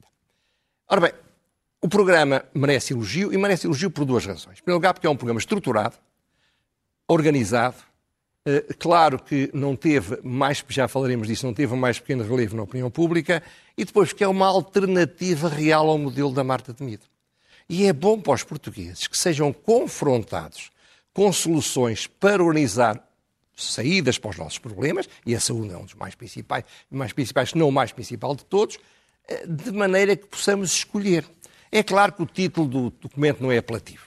Ora 0.88 1.00
bem, 1.00 1.12
o 1.82 1.88
programa 1.88 2.44
merece 2.54 2.92
elogio 2.92 3.32
e 3.32 3.36
merece 3.36 3.66
elogio 3.66 3.90
por 3.90 4.04
duas 4.04 4.24
razões. 4.24 4.58
Em 4.58 4.62
primeiro 4.62 4.76
lugar, 4.76 4.94
porque 4.94 5.08
é 5.08 5.10
um 5.10 5.16
programa 5.16 5.40
estruturado, 5.40 5.96
organizado, 7.08 7.78
claro 8.78 9.18
que 9.18 9.50
não 9.54 9.74
teve 9.74 10.18
mais, 10.22 10.64
já 10.68 10.86
falaremos 10.86 11.28
disso, 11.28 11.46
não 11.46 11.54
teve 11.54 11.74
mais 11.74 11.98
pequeno 11.98 12.24
relevo 12.24 12.56
na 12.56 12.62
opinião 12.62 12.90
pública, 12.90 13.42
e 13.76 13.84
depois 13.84 14.10
porque 14.10 14.24
é 14.24 14.28
uma 14.28 14.46
alternativa 14.46 15.48
real 15.48 15.88
ao 15.88 15.98
modelo 15.98 16.32
da 16.32 16.44
Marta 16.44 16.74
Temido. 16.74 17.04
E 17.68 17.86
é 17.86 17.92
bom 17.92 18.20
para 18.20 18.34
os 18.34 18.42
portugueses 18.42 19.06
que 19.06 19.16
sejam 19.16 19.52
confrontados 19.52 20.70
com 21.12 21.32
soluções 21.32 22.06
para 22.06 22.42
organizar 22.42 23.02
saídas 23.56 24.18
para 24.18 24.30
os 24.30 24.36
nossos 24.36 24.58
problemas, 24.58 25.08
e 25.24 25.34
a 25.34 25.40
saúde 25.40 25.72
é 25.72 25.76
um 25.76 25.84
dos 25.84 25.94
mais 25.94 26.14
principais, 26.14 26.64
mais 26.90 27.12
principais, 27.12 27.50
se 27.50 27.58
não 27.58 27.68
o 27.68 27.72
mais 27.72 27.92
principal 27.92 28.34
de 28.34 28.44
todos, 28.44 28.78
eh, 29.28 29.46
de 29.46 29.70
maneira 29.70 30.16
que 30.16 30.26
possamos 30.26 30.72
escolher. 30.72 31.24
É 31.70 31.82
claro 31.82 32.12
que 32.12 32.22
o 32.22 32.26
título 32.26 32.66
do 32.66 32.90
documento 32.90 33.40
não 33.40 33.50
é 33.50 33.58
apelativo. 33.58 34.06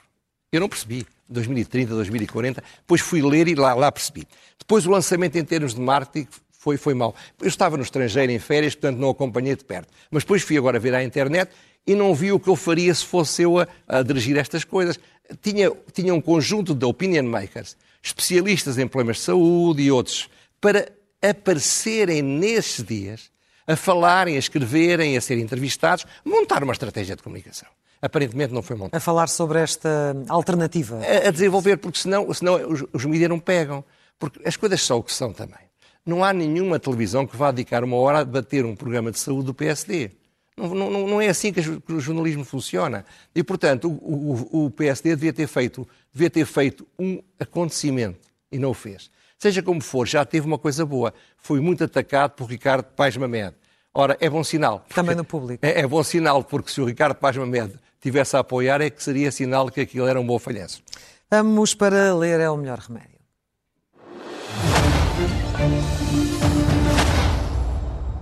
Eu 0.52 0.60
não 0.60 0.69
percebi. 0.69 1.08
2030, 1.29 1.93
2040. 1.93 2.63
Depois 2.79 3.01
fui 3.01 3.21
ler 3.21 3.47
e 3.47 3.55
lá, 3.55 3.73
lá 3.73 3.91
percebi. 3.91 4.27
Depois 4.57 4.85
o 4.85 4.91
lançamento 4.91 5.37
em 5.37 5.43
termos 5.43 5.73
de 5.73 5.81
marketing 5.81 6.27
foi, 6.51 6.77
foi. 6.77 6.93
Eu 6.93 7.47
estava 7.47 7.77
no 7.77 7.83
estrangeiro 7.83 8.31
em 8.31 8.39
férias, 8.39 8.75
portanto 8.75 8.97
não 8.97 9.09
acompanhei 9.09 9.55
de 9.55 9.63
perto. 9.63 9.89
Mas 10.11 10.23
depois 10.23 10.41
fui 10.41 10.57
agora 10.57 10.79
ver 10.79 10.93
à 10.93 11.03
internet 11.03 11.51
e 11.85 11.95
não 11.95 12.13
vi 12.13 12.31
o 12.31 12.39
que 12.39 12.49
eu 12.49 12.55
faria 12.55 12.93
se 12.93 13.05
fosse 13.05 13.43
eu 13.43 13.59
a, 13.59 13.67
a 13.87 14.03
dirigir 14.03 14.37
estas 14.37 14.63
coisas. 14.63 14.99
Tinha, 15.41 15.71
tinha 15.93 16.13
um 16.13 16.21
conjunto 16.21 16.73
de 16.73 16.85
opinion 16.85 17.23
makers, 17.23 17.77
especialistas 18.03 18.77
em 18.77 18.87
problemas 18.87 19.17
de 19.17 19.23
saúde 19.23 19.81
e 19.83 19.91
outros, 19.91 20.29
para 20.59 20.91
aparecerem 21.21 22.21
nesses 22.21 22.83
dias 22.83 23.31
a 23.65 23.75
falarem, 23.75 24.35
a 24.35 24.39
escreverem, 24.39 25.17
a 25.17 25.21
serem 25.21 25.43
entrevistados, 25.43 26.05
montar 26.23 26.63
uma 26.63 26.71
estratégia 26.71 27.15
de 27.15 27.23
comunicação. 27.23 27.67
Aparentemente 28.01 28.53
não 28.53 28.62
foi 28.62 28.75
montada. 28.75 28.97
A 28.97 28.99
falar 28.99 29.27
sobre 29.27 29.60
esta 29.60 30.15
alternativa. 30.27 30.99
A, 30.99 31.29
a 31.29 31.31
desenvolver, 31.31 31.77
porque 31.77 31.99
senão, 31.99 32.31
senão 32.33 32.55
os, 32.69 32.83
os 32.93 33.05
mídias 33.05 33.29
não 33.29 33.39
pegam. 33.39 33.83
Porque 34.19 34.39
as 34.47 34.55
coisas 34.55 34.81
são 34.81 34.99
o 34.99 35.03
que 35.03 35.13
são 35.13 35.31
também. 35.31 35.67
Não 36.05 36.23
há 36.23 36.31
nenhuma 36.31 36.79
televisão 36.79 37.27
que 37.27 37.36
vá 37.36 37.51
dedicar 37.51 37.83
uma 37.83 37.97
hora 37.97 38.19
a 38.19 38.23
debater 38.23 38.65
um 38.65 38.75
programa 38.75 39.12
de 39.12 39.19
saúde 39.19 39.47
do 39.47 39.53
PSD. 39.53 40.12
Não, 40.55 40.73
não, 40.73 41.07
não 41.07 41.21
é 41.21 41.27
assim 41.27 41.53
que, 41.53 41.60
o 41.60 41.99
jornalismo 41.99 42.43
funciona. 42.43 43.05
E, 43.36 43.43
portanto, 43.43 43.89
o, 43.89 44.47
o, 44.51 44.65
o, 44.65 44.71
PSD 44.71 45.15
devia 45.15 45.33
ter, 45.33 45.47
feito, 45.47 45.88
devia 46.12 46.29
ter 46.29 46.45
feito 46.45 46.88
um 46.97 47.21
acontecimento 47.39 48.27
e 48.51 48.57
não 48.57 48.71
o 48.71 48.73
fez. 48.73 49.12
Seja 49.38 49.62
como 49.62 49.81
for, 49.81 50.07
já 50.07 50.25
teve 50.25 50.47
uma 50.47 50.57
coisa 50.57 50.83
boa. 50.83 51.13
Foi 51.38 51.60
muito 51.60 51.83
atacado 51.83 52.31
por 52.31 52.49
Ricardo 52.49 52.86
Paz 52.86 53.15
Mamed. 53.15 53.53
Ora, 53.93 54.17
é 54.19 54.29
bom 54.29 54.43
sinal. 54.43 54.83
Também 54.93 55.15
no 55.15 55.23
público. 55.23 55.63
É, 55.63 55.81
é, 55.81 55.88
bom 55.88 56.03
sinal, 56.03 56.43
porque 56.43 56.71
se 56.71 56.81
o 56.81 56.86
Ricardo 56.86 57.15
Paz 57.15 57.36
Mamed 57.38 57.73
tivesse 58.01 58.36
a 58.36 58.39
apoiar, 58.39 58.81
é 58.81 58.89
que 58.89 59.03
seria 59.03 59.31
sinal 59.31 59.69
que 59.69 59.81
aquilo 59.81 60.07
era 60.07 60.19
um 60.19 60.25
bom 60.25 60.39
falhanço. 60.39 60.81
Vamos 61.29 61.73
para 61.73 62.13
ler 62.15 62.39
é 62.39 62.49
o 62.49 62.57
melhor 62.57 62.79
remédio. 62.79 63.17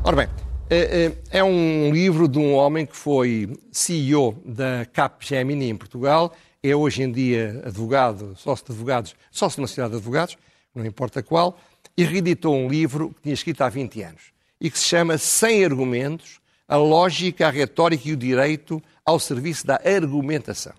Ora 0.04 0.16
bem, 0.16 0.28
é, 0.70 1.06
é, 1.32 1.40
é 1.40 1.44
um 1.44 1.92
livro 1.92 2.28
de 2.28 2.40
um 2.40 2.54
homem 2.54 2.86
que 2.86 2.96
foi 2.96 3.56
CEO 3.72 4.40
da 4.46 4.86
Capgemini 4.92 5.70
em 5.70 5.76
Portugal, 5.76 6.36
é 6.64 6.76
hoje 6.76 7.04
em 7.04 7.12
dia 7.12 7.62
advogado, 7.66 8.36
sócio 8.36 8.66
de 8.66 8.72
advogados, 8.72 9.16
sócio 9.32 9.58
de 9.58 9.62
uma 9.62 9.68
sociedade 9.68 9.92
de 9.92 9.98
advogados, 9.98 10.38
não 10.74 10.86
importa 10.86 11.22
qual, 11.22 11.60
e 11.96 12.04
reeditou 12.04 12.56
um 12.56 12.68
livro 12.68 13.10
que 13.16 13.22
tinha 13.24 13.34
escrito 13.34 13.62
há 13.62 13.70
20 13.70 14.02
anos 14.02 14.22
e 14.60 14.70
que 14.72 14.80
se 14.80 14.86
chama 14.86 15.18
Sem 15.18 15.64
Argumentos, 15.64 16.40
a 16.68 16.78
lógica, 16.78 17.48
a 17.48 17.52
retórica 17.52 18.10
e 18.10 18.14
o 18.14 18.18
direito 18.18 18.82
ao 19.06 19.20
serviço 19.20 19.68
da 19.68 19.76
argumentação. 19.76 20.74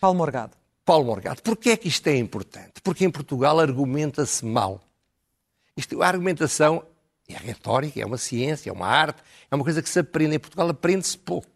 Paulo 0.00 0.16
Morgado. 0.16 0.56
Paulo 0.84 1.04
Morgado. 1.04 1.42
Porquê 1.42 1.70
é 1.70 1.76
que 1.76 1.88
isto 1.88 2.06
é 2.06 2.16
importante? 2.16 2.80
Porque 2.82 3.04
em 3.04 3.10
Portugal 3.10 3.58
argumenta-se 3.58 4.44
mal. 4.44 4.80
Isto, 5.76 6.00
a 6.00 6.06
argumentação 6.06 6.84
é 7.28 7.34
retórica, 7.34 8.00
é 8.00 8.06
uma 8.06 8.16
ciência, 8.16 8.70
é 8.70 8.72
uma 8.72 8.86
arte, 8.86 9.20
é 9.50 9.54
uma 9.54 9.64
coisa 9.64 9.82
que 9.82 9.88
se 9.88 9.98
aprende. 9.98 10.36
Em 10.36 10.38
Portugal 10.38 10.68
aprende-se 10.68 11.18
pouco. 11.18 11.48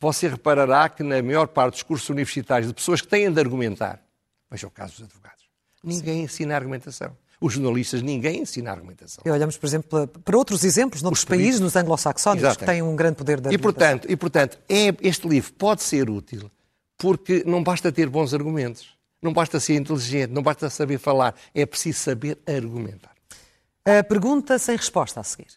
Você 0.00 0.28
reparará 0.28 0.88
que 0.88 1.02
na 1.02 1.22
maior 1.22 1.48
parte 1.48 1.74
dos 1.74 1.82
cursos 1.82 2.08
universitários 2.08 2.68
de 2.68 2.74
pessoas 2.74 3.00
que 3.00 3.08
têm 3.08 3.30
de 3.30 3.38
argumentar, 3.38 4.02
veja 4.50 4.66
o 4.66 4.70
caso 4.70 4.94
dos 4.94 5.04
advogados, 5.04 5.44
ninguém 5.82 6.18
Sim. 6.18 6.22
ensina 6.22 6.56
argumentação. 6.56 7.16
Os 7.44 7.52
jornalistas, 7.52 8.00
ninguém 8.00 8.40
ensina 8.40 8.70
argumentação. 8.70 9.22
E 9.26 9.30
olhamos, 9.30 9.58
por 9.58 9.66
exemplo, 9.66 10.08
para 10.08 10.34
outros 10.34 10.64
exemplos, 10.64 11.02
noutros 11.02 11.26
países, 11.26 11.60
nos 11.60 11.76
anglo-saxónicos, 11.76 12.56
que 12.56 12.64
têm 12.64 12.80
um 12.80 12.96
grande 12.96 13.16
poder 13.16 13.38
de 13.38 13.48
argumentação. 13.48 13.58
E, 13.58 13.58
portanto, 13.60 14.10
e, 14.10 14.16
portanto 14.16 14.58
é, 14.66 14.94
este 15.06 15.28
livro 15.28 15.52
pode 15.52 15.82
ser 15.82 16.08
útil 16.08 16.50
porque 16.96 17.44
não 17.44 17.62
basta 17.62 17.92
ter 17.92 18.08
bons 18.08 18.32
argumentos, 18.32 18.96
não 19.20 19.30
basta 19.30 19.60
ser 19.60 19.74
inteligente, 19.74 20.30
não 20.30 20.42
basta 20.42 20.70
saber 20.70 20.96
falar, 20.96 21.34
é 21.54 21.66
preciso 21.66 21.98
saber 21.98 22.38
argumentar. 22.46 23.12
A 23.84 24.02
pergunta 24.02 24.58
sem 24.58 24.74
resposta 24.74 25.20
a 25.20 25.22
seguir. 25.22 25.48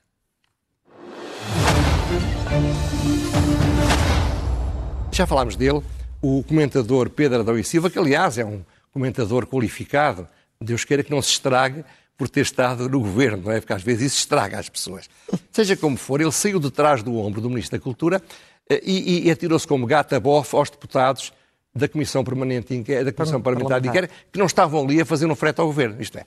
Já 5.09 5.25
falámos 5.25 5.55
dele, 5.55 5.81
o 6.21 6.43
comentador 6.43 7.09
Pedro 7.09 7.39
Adão 7.39 7.57
e 7.57 7.63
Silva, 7.63 7.89
que 7.89 7.97
aliás 7.97 8.37
é 8.37 8.43
um 8.43 8.61
comentador 8.91 9.47
qualificado, 9.47 10.27
Deus 10.59 10.83
queira 10.83 11.03
que 11.03 11.11
não 11.11 11.21
se 11.21 11.31
estrague 11.31 11.83
por 12.17 12.27
ter 12.27 12.41
estado 12.41 12.89
no 12.89 12.99
governo, 12.99 13.43
não 13.43 13.51
é? 13.51 13.59
Porque 13.59 13.73
às 13.73 13.83
vezes 13.83 14.13
isso 14.13 14.19
estraga 14.19 14.57
as 14.57 14.67
pessoas. 14.67 15.07
Seja 15.51 15.77
como 15.77 15.95
for, 15.97 16.19
ele 16.19 16.31
saiu 16.31 16.59
de 16.59 16.71
trás 16.71 17.03
do 17.03 17.15
ombro 17.15 17.39
do 17.39 17.49
Ministro 17.49 17.77
da 17.77 17.83
Cultura 17.83 18.21
eh, 18.67 18.81
e, 18.83 19.27
e 19.27 19.31
atirou-se 19.31 19.67
como 19.67 19.85
gato 19.85 20.15
a 20.15 20.19
bofe 20.19 20.55
aos 20.55 20.69
deputados 20.69 21.31
da 21.75 21.87
Comissão 21.87 22.23
Permanente 22.23 22.75
da 23.03 23.13
Comissão 23.13 23.39
Parlamentar 23.39 23.79
de 23.79 23.87
Inquérito 23.87 24.13
que 24.31 24.39
não 24.39 24.47
estavam 24.47 24.83
ali 24.83 24.99
a 24.99 25.05
fazer 25.05 25.27
um 25.27 25.35
frete 25.35 25.61
ao 25.61 25.67
governo. 25.67 26.01
Isto 26.01 26.17
é, 26.17 26.25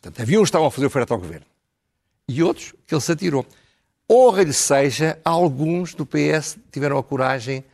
portanto, 0.00 0.20
havia 0.20 0.38
uns 0.38 0.42
que 0.42 0.48
estavam 0.48 0.66
a 0.66 0.70
fazer 0.70 0.86
o 0.86 0.90
frete 0.90 1.10
ao 1.10 1.18
governo 1.18 1.46
e 2.28 2.42
outros 2.42 2.74
que 2.86 2.94
ele 2.94 3.00
se 3.00 3.10
atirou. 3.10 3.46
Honra-lhe 4.10 4.52
seja, 4.52 5.18
alguns 5.24 5.94
do 5.94 6.04
PS 6.04 6.58
tiveram 6.70 6.98
a 6.98 7.02
coragem 7.02 7.64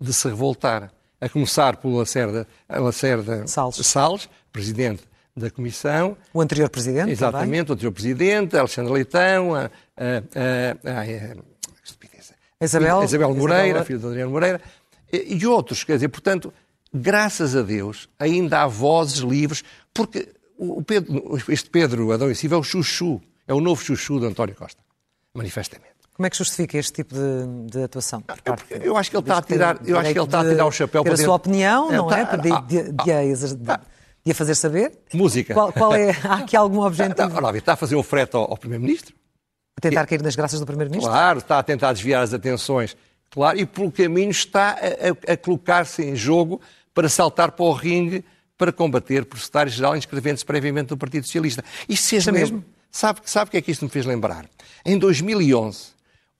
de 0.00 0.12
se 0.12 0.28
revoltar. 0.28 0.92
A 1.18 1.30
começar 1.30 1.78
pelo 1.78 1.96
Lacerda, 1.96 2.46
Lacerda 2.68 3.46
Salles. 3.46 3.76
Salles, 3.76 4.28
presidente 4.52 5.02
da 5.36 5.50
Comissão. 5.50 6.16
O 6.32 6.40
anterior 6.40 6.70
Presidente 6.70 7.10
Exatamente, 7.10 7.46
também. 7.46 7.60
o 7.60 7.72
anterior 7.72 7.92
Presidente, 7.92 8.56
Alexandre 8.56 8.92
Leitão, 8.92 9.54
a, 9.54 9.64
a, 9.64 9.70
a, 10.84 11.00
a 11.00 12.64
Isabel, 12.64 13.02
Isabel 13.02 13.34
Moreira, 13.34 13.66
Isabel... 13.66 13.84
filha 13.84 13.98
de 13.98 14.06
Adriano 14.06 14.30
Moreira, 14.30 14.60
e, 15.12 15.36
e 15.36 15.46
outros. 15.46 15.84
Quer 15.84 15.94
dizer, 15.94 16.08
portanto, 16.08 16.52
graças 16.92 17.54
a 17.54 17.62
Deus, 17.62 18.08
ainda 18.18 18.62
há 18.62 18.66
vozes 18.66 19.18
livres, 19.18 19.62
porque 19.92 20.28
o 20.56 20.82
Pedro, 20.82 21.38
este 21.48 21.68
Pedro 21.68 22.12
Adão 22.12 22.30
e 22.30 22.34
Silva 22.34 22.56
é 22.56 22.58
o 22.58 22.62
chuchu, 22.62 23.20
é 23.46 23.52
o 23.52 23.60
novo 23.60 23.82
chuchu 23.82 24.18
de 24.18 24.26
António 24.26 24.54
Costa, 24.54 24.82
manifestamente. 25.34 25.96
Como 26.14 26.26
é 26.26 26.30
que 26.30 26.38
justifica 26.38 26.78
este 26.78 26.94
tipo 26.94 27.14
de, 27.14 27.70
de 27.70 27.82
atuação? 27.82 28.24
Eu 28.82 28.96
acho 28.96 29.10
que 29.10 29.16
ele 29.18 29.22
está 29.22 29.36
a 29.36 29.42
tirar, 29.42 29.78
eu 29.84 29.98
acho 29.98 30.12
que 30.14 30.18
ele 30.18 30.24
está 30.24 30.40
a 30.40 30.44
tirar 30.48 30.66
o 30.66 30.72
chapéu 30.72 31.04
para 31.04 31.12
a 31.12 31.16
sua 31.18 31.34
opinião, 31.34 31.92
não 31.92 32.10
é? 32.10 32.24
De, 32.38 32.42
de, 32.42 32.92
de, 32.92 32.92
de 32.92 33.12
a 34.32 34.34
fazer 34.34 34.54
saber? 34.54 34.92
Música. 35.12 35.54
Qual, 35.54 35.72
qual 35.72 35.94
é, 35.94 36.10
há 36.24 36.36
aqui 36.36 36.56
algum 36.56 36.80
objetivo? 36.80 37.28
Não, 37.28 37.40
não, 37.40 37.56
está 37.56 37.74
a 37.74 37.76
fazer 37.76 37.96
um 37.96 38.02
frete 38.02 38.36
ao, 38.36 38.50
ao 38.50 38.56
Primeiro-Ministro. 38.56 39.14
A 39.76 39.80
tentar 39.80 40.06
cair 40.06 40.22
nas 40.22 40.34
graças 40.34 40.58
do 40.58 40.66
Primeiro-Ministro? 40.66 41.12
Claro, 41.12 41.38
está 41.38 41.58
a 41.58 41.62
tentar 41.62 41.92
desviar 41.92 42.22
as 42.22 42.32
atenções. 42.32 42.96
Claro, 43.30 43.58
e 43.58 43.66
pelo 43.66 43.92
caminho 43.92 44.30
está 44.30 44.70
a, 44.70 45.30
a, 45.30 45.34
a 45.34 45.36
colocar-se 45.36 46.02
em 46.02 46.16
jogo 46.16 46.60
para 46.94 47.08
saltar 47.08 47.52
para 47.52 47.64
o 47.64 47.72
ringue 47.72 48.24
para 48.56 48.72
combater 48.72 49.24
por 49.24 49.38
secretário-geral 49.38 49.96
inscrevendo-se 49.96 50.44
previamente 50.44 50.88
do 50.88 50.96
Partido 50.96 51.24
Socialista. 51.24 51.62
Isto 51.88 52.06
seja 52.06 52.32
mesmo. 52.32 52.64
Sabe, 52.90 53.20
sabe 53.24 53.48
o 53.48 53.50
que 53.50 53.56
é 53.58 53.60
que 53.60 53.70
isto 53.70 53.84
me 53.84 53.90
fez 53.90 54.06
lembrar? 54.06 54.48
Em 54.84 54.98
2011, 54.98 55.88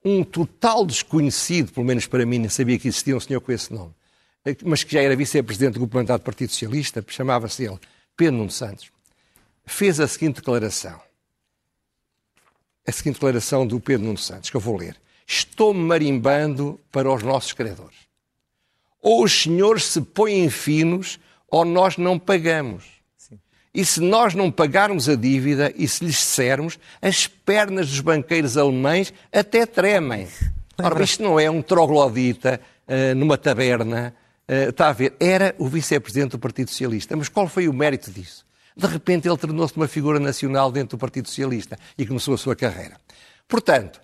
um 0.02 0.24
total 0.24 0.86
desconhecido, 0.86 1.72
pelo 1.72 1.84
menos 1.84 2.06
para 2.06 2.24
mim, 2.24 2.38
não 2.38 2.48
sabia 2.48 2.78
que 2.78 2.88
existia 2.88 3.14
um 3.14 3.20
senhor 3.20 3.40
com 3.40 3.52
esse 3.52 3.72
nome, 3.72 3.92
mas 4.64 4.84
que 4.84 4.92
já 4.92 5.00
era 5.00 5.16
vice-presidente 5.16 5.74
do 5.74 5.80
Grupo 5.80 5.92
Parlamentar 5.92 6.18
do 6.18 6.22
Partido 6.22 6.50
Socialista, 6.50 7.04
chamava-se 7.08 7.64
ele 7.64 7.78
Pedro 8.16 8.36
Nuno 8.36 8.50
Santos, 8.50 8.90
fez 9.64 9.98
a 9.98 10.06
seguinte 10.06 10.36
declaração. 10.36 11.00
A 12.86 12.92
seguinte 12.92 13.14
declaração 13.14 13.66
do 13.66 13.80
Pedro 13.80 14.06
Nuno 14.06 14.18
Santos, 14.18 14.50
que 14.50 14.56
eu 14.56 14.60
vou 14.60 14.76
ler. 14.76 14.96
Estou 15.26 15.74
marimbando 15.74 16.78
para 16.92 17.12
os 17.12 17.22
nossos 17.22 17.52
credores. 17.52 17.96
Ou 19.02 19.24
os 19.24 19.42
senhores 19.42 19.84
se 19.84 20.00
põem 20.00 20.48
finos, 20.48 21.18
ou 21.48 21.64
nós 21.64 21.96
não 21.96 22.18
pagamos. 22.18 22.84
Sim. 23.16 23.38
E 23.74 23.84
se 23.84 24.00
nós 24.00 24.34
não 24.34 24.50
pagarmos 24.50 25.08
a 25.08 25.16
dívida 25.16 25.72
e 25.76 25.88
se 25.88 26.04
lhes 26.04 26.16
dissermos, 26.16 26.78
as 27.02 27.26
pernas 27.26 27.88
dos 27.88 28.00
banqueiros 28.00 28.56
alemães 28.56 29.12
até 29.32 29.66
tremem. 29.66 30.28
Ora, 30.78 31.02
isto 31.02 31.22
não 31.22 31.40
é 31.40 31.50
um 31.50 31.62
troglodita 31.62 32.60
uh, 32.86 33.14
numa 33.16 33.36
taberna 33.36 34.14
está 34.48 34.88
a 34.88 34.92
ver, 34.92 35.14
era 35.18 35.54
o 35.58 35.66
vice-presidente 35.68 36.32
do 36.32 36.38
Partido 36.38 36.70
Socialista. 36.70 37.16
Mas 37.16 37.28
qual 37.28 37.48
foi 37.48 37.68
o 37.68 37.72
mérito 37.72 38.10
disso? 38.10 38.44
De 38.76 38.86
repente 38.86 39.26
ele 39.26 39.36
tornou-se 39.36 39.76
uma 39.76 39.88
figura 39.88 40.20
nacional 40.20 40.70
dentro 40.70 40.96
do 40.96 41.00
Partido 41.00 41.28
Socialista 41.28 41.78
e 41.96 42.06
começou 42.06 42.34
a 42.34 42.38
sua 42.38 42.54
carreira. 42.54 42.96
Portanto, 43.48 44.00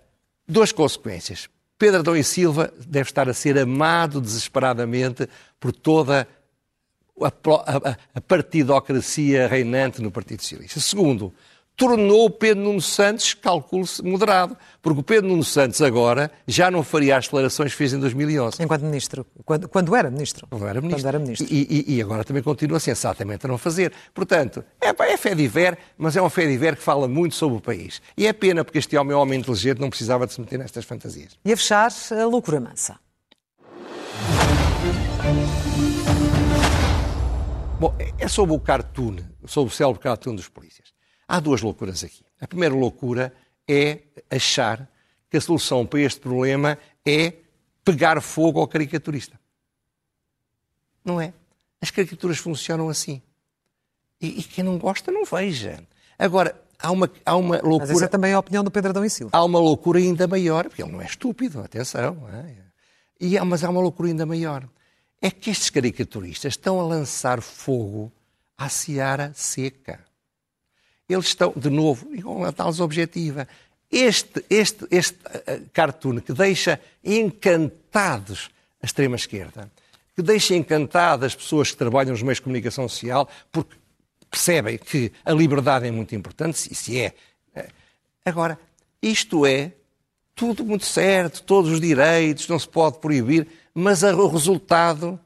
duas 0.48 0.72
consequências. 0.72 1.48
Pedro 1.78 2.00
Adão 2.00 2.16
e 2.16 2.24
Silva 2.24 2.72
deve 2.86 3.08
estar 3.08 3.28
a 3.28 3.34
ser 3.34 3.58
amado 3.58 4.20
desesperadamente 4.20 5.28
por 5.58 5.72
toda 5.72 6.26
a, 7.20 7.26
a, 7.26 7.96
a 8.14 8.20
partidocracia 8.20 9.46
reinante 9.46 10.00
no 10.00 10.10
Partido 10.10 10.42
Socialista. 10.42 10.80
Segundo, 10.80 11.34
tornou 11.76 12.28
Pedro 12.30 12.62
Nuno 12.62 12.80
Santos, 12.80 13.34
calculo-se, 13.34 14.02
moderado. 14.02 14.56
Porque 14.80 15.00
o 15.00 15.02
Pedro 15.02 15.28
Nuno 15.28 15.44
Santos 15.44 15.80
agora 15.80 16.30
já 16.46 16.70
não 16.70 16.82
faria 16.82 17.16
as 17.16 17.24
declarações 17.24 17.72
que 17.72 17.78
fez 17.78 17.92
em 17.92 18.00
2011. 18.00 18.62
Enquanto 18.62 18.82
ministro. 18.82 19.26
Quando, 19.44 19.68
quando 19.68 19.94
era 19.94 20.10
ministro. 20.10 20.46
Quando 20.48 20.66
era 20.66 20.80
ministro. 20.80 21.02
Quando 21.02 21.08
era 21.08 21.18
ministro. 21.18 21.46
E, 21.50 21.84
e, 21.88 21.96
e, 21.96 22.02
agora 22.02 22.24
também 22.24 22.42
continua 22.42 22.80
sensatamente 22.80 23.46
a 23.46 23.48
não 23.48 23.58
fazer. 23.58 23.92
Portanto, 24.12 24.64
é, 24.80 24.88
é 24.88 25.16
fé 25.16 25.34
de 25.34 25.46
ver, 25.46 25.78
mas 25.96 26.16
é 26.16 26.22
um 26.22 26.28
fé 26.28 26.46
de 26.46 26.56
ver 26.56 26.76
que 26.76 26.82
fala 26.82 27.06
muito 27.06 27.34
sobre 27.34 27.58
o 27.58 27.60
país. 27.60 28.02
E 28.16 28.26
é 28.26 28.32
pena, 28.32 28.64
porque 28.64 28.78
este 28.78 28.96
homem 28.96 29.12
é 29.12 29.16
um 29.16 29.20
homem 29.20 29.40
inteligente, 29.40 29.80
não 29.80 29.88
precisava 29.88 30.26
de 30.26 30.32
se 30.32 30.40
meter 30.40 30.58
nestas 30.58 30.84
fantasias. 30.84 31.38
E 31.44 31.52
a 31.52 31.56
fechar, 31.56 31.90
a 32.10 32.24
loucura 32.26 32.60
mansa. 32.60 32.98
Bom, 37.78 37.94
é 38.18 38.28
sobre 38.28 38.54
o 38.54 38.60
cartoon, 38.60 39.16
sobre 39.44 39.72
o 39.72 39.76
célebre 39.76 40.00
cartoon 40.00 40.36
dos 40.36 40.48
polícias. 40.48 40.91
Há 41.26 41.40
duas 41.40 41.62
loucuras 41.62 42.04
aqui. 42.04 42.24
A 42.40 42.46
primeira 42.46 42.74
loucura 42.74 43.32
é 43.68 44.00
achar 44.30 44.88
que 45.30 45.36
a 45.36 45.40
solução 45.40 45.86
para 45.86 46.00
este 46.00 46.20
problema 46.20 46.78
é 47.06 47.34
pegar 47.84 48.20
fogo 48.20 48.60
ao 48.60 48.68
caricaturista. 48.68 49.38
Não 51.04 51.20
é. 51.20 51.32
As 51.80 51.90
caricaturas 51.90 52.38
funcionam 52.38 52.88
assim. 52.88 53.22
E, 54.20 54.40
e 54.40 54.42
quem 54.42 54.62
não 54.62 54.78
gosta, 54.78 55.10
não 55.10 55.24
veja. 55.24 55.82
Agora, 56.18 56.60
há 56.78 56.90
uma, 56.90 57.10
há 57.24 57.36
uma 57.36 57.56
loucura. 57.56 57.78
Mas 57.78 57.90
essa 57.90 58.04
é 58.04 58.08
também 58.08 58.32
a 58.32 58.38
opinião 58.38 58.62
do 58.62 58.70
Pedro 58.70 58.90
Adão 58.90 59.04
e 59.04 59.10
Silva. 59.10 59.36
Há 59.36 59.44
uma 59.44 59.58
loucura 59.58 59.98
ainda 59.98 60.28
maior, 60.28 60.68
porque 60.68 60.82
ele 60.82 60.92
não 60.92 61.00
é 61.00 61.06
estúpido, 61.06 61.60
atenção. 61.60 62.28
É? 62.30 62.54
E, 63.20 63.40
mas 63.40 63.64
há 63.64 63.70
uma 63.70 63.80
loucura 63.80 64.08
ainda 64.08 64.26
maior 64.26 64.68
é 65.22 65.30
que 65.30 65.50
estes 65.50 65.70
caricaturistas 65.70 66.54
estão 66.54 66.80
a 66.80 66.82
lançar 66.82 67.40
fogo 67.40 68.12
à 68.58 68.68
seara 68.68 69.32
seca. 69.34 70.04
Eles 71.08 71.26
estão, 71.26 71.52
de 71.54 71.70
novo, 71.70 72.14
igual 72.14 72.44
a 72.44 72.52
tal 72.52 72.72
objetiva. 72.80 73.46
Este, 73.90 74.44
este, 74.48 74.86
este 74.90 75.18
uh, 75.26 75.68
cartoon 75.72 76.20
que 76.20 76.32
deixa 76.32 76.80
encantados 77.04 78.50
a 78.82 78.86
extrema-esquerda, 78.86 79.70
que 80.16 80.22
deixa 80.22 80.54
encantadas 80.54 81.32
as 81.32 81.34
pessoas 81.34 81.70
que 81.70 81.76
trabalham 81.76 82.12
nos 82.12 82.22
meios 82.22 82.38
de 82.38 82.42
comunicação 82.42 82.88
social, 82.88 83.28
porque 83.50 83.76
percebem 84.30 84.78
que 84.78 85.12
a 85.24 85.32
liberdade 85.32 85.86
é 85.86 85.90
muito 85.90 86.14
importante, 86.14 86.58
se, 86.58 86.74
se 86.74 86.98
é. 86.98 87.14
Eh, 87.54 87.68
agora, 88.24 88.58
isto 89.02 89.44
é 89.44 89.72
tudo 90.34 90.64
muito 90.64 90.86
certo, 90.86 91.42
todos 91.42 91.70
os 91.70 91.80
direitos, 91.80 92.48
não 92.48 92.58
se 92.58 92.68
pode 92.68 92.98
proibir, 92.98 93.46
mas 93.74 94.02
o 94.02 94.26
resultado 94.26 95.20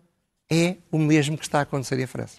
é 0.51 0.77
o 0.91 0.99
mesmo 0.99 1.39
que 1.39 1.45
está 1.45 1.61
a 1.61 1.63
acontecer 1.63 1.99
em 1.99 2.07
França. 2.07 2.39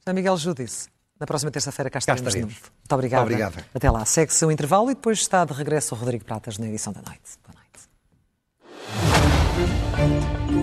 José 0.00 0.12
Miguel 0.12 0.36
Judice, 0.36 0.88
na 1.18 1.26
próxima 1.26 1.50
terça-feira 1.50 1.90
cá 1.90 1.98
estaremos. 1.98 2.32
De 2.32 2.40
novo. 2.40 2.54
Muito 2.54 2.92
obrigada. 2.92 3.22
obrigada. 3.22 3.66
Até 3.74 3.90
lá. 3.90 4.04
Segue-se 4.04 4.44
o 4.44 4.50
intervalo 4.50 4.90
e 4.90 4.94
depois 4.94 5.18
está 5.18 5.44
de 5.44 5.52
regresso 5.52 5.94
o 5.94 5.98
Rodrigo 5.98 6.24
Pratas 6.24 6.58
na 6.58 6.66
edição 6.66 6.92
da 6.92 7.02
noite. 7.02 7.38
Boa 7.46 7.54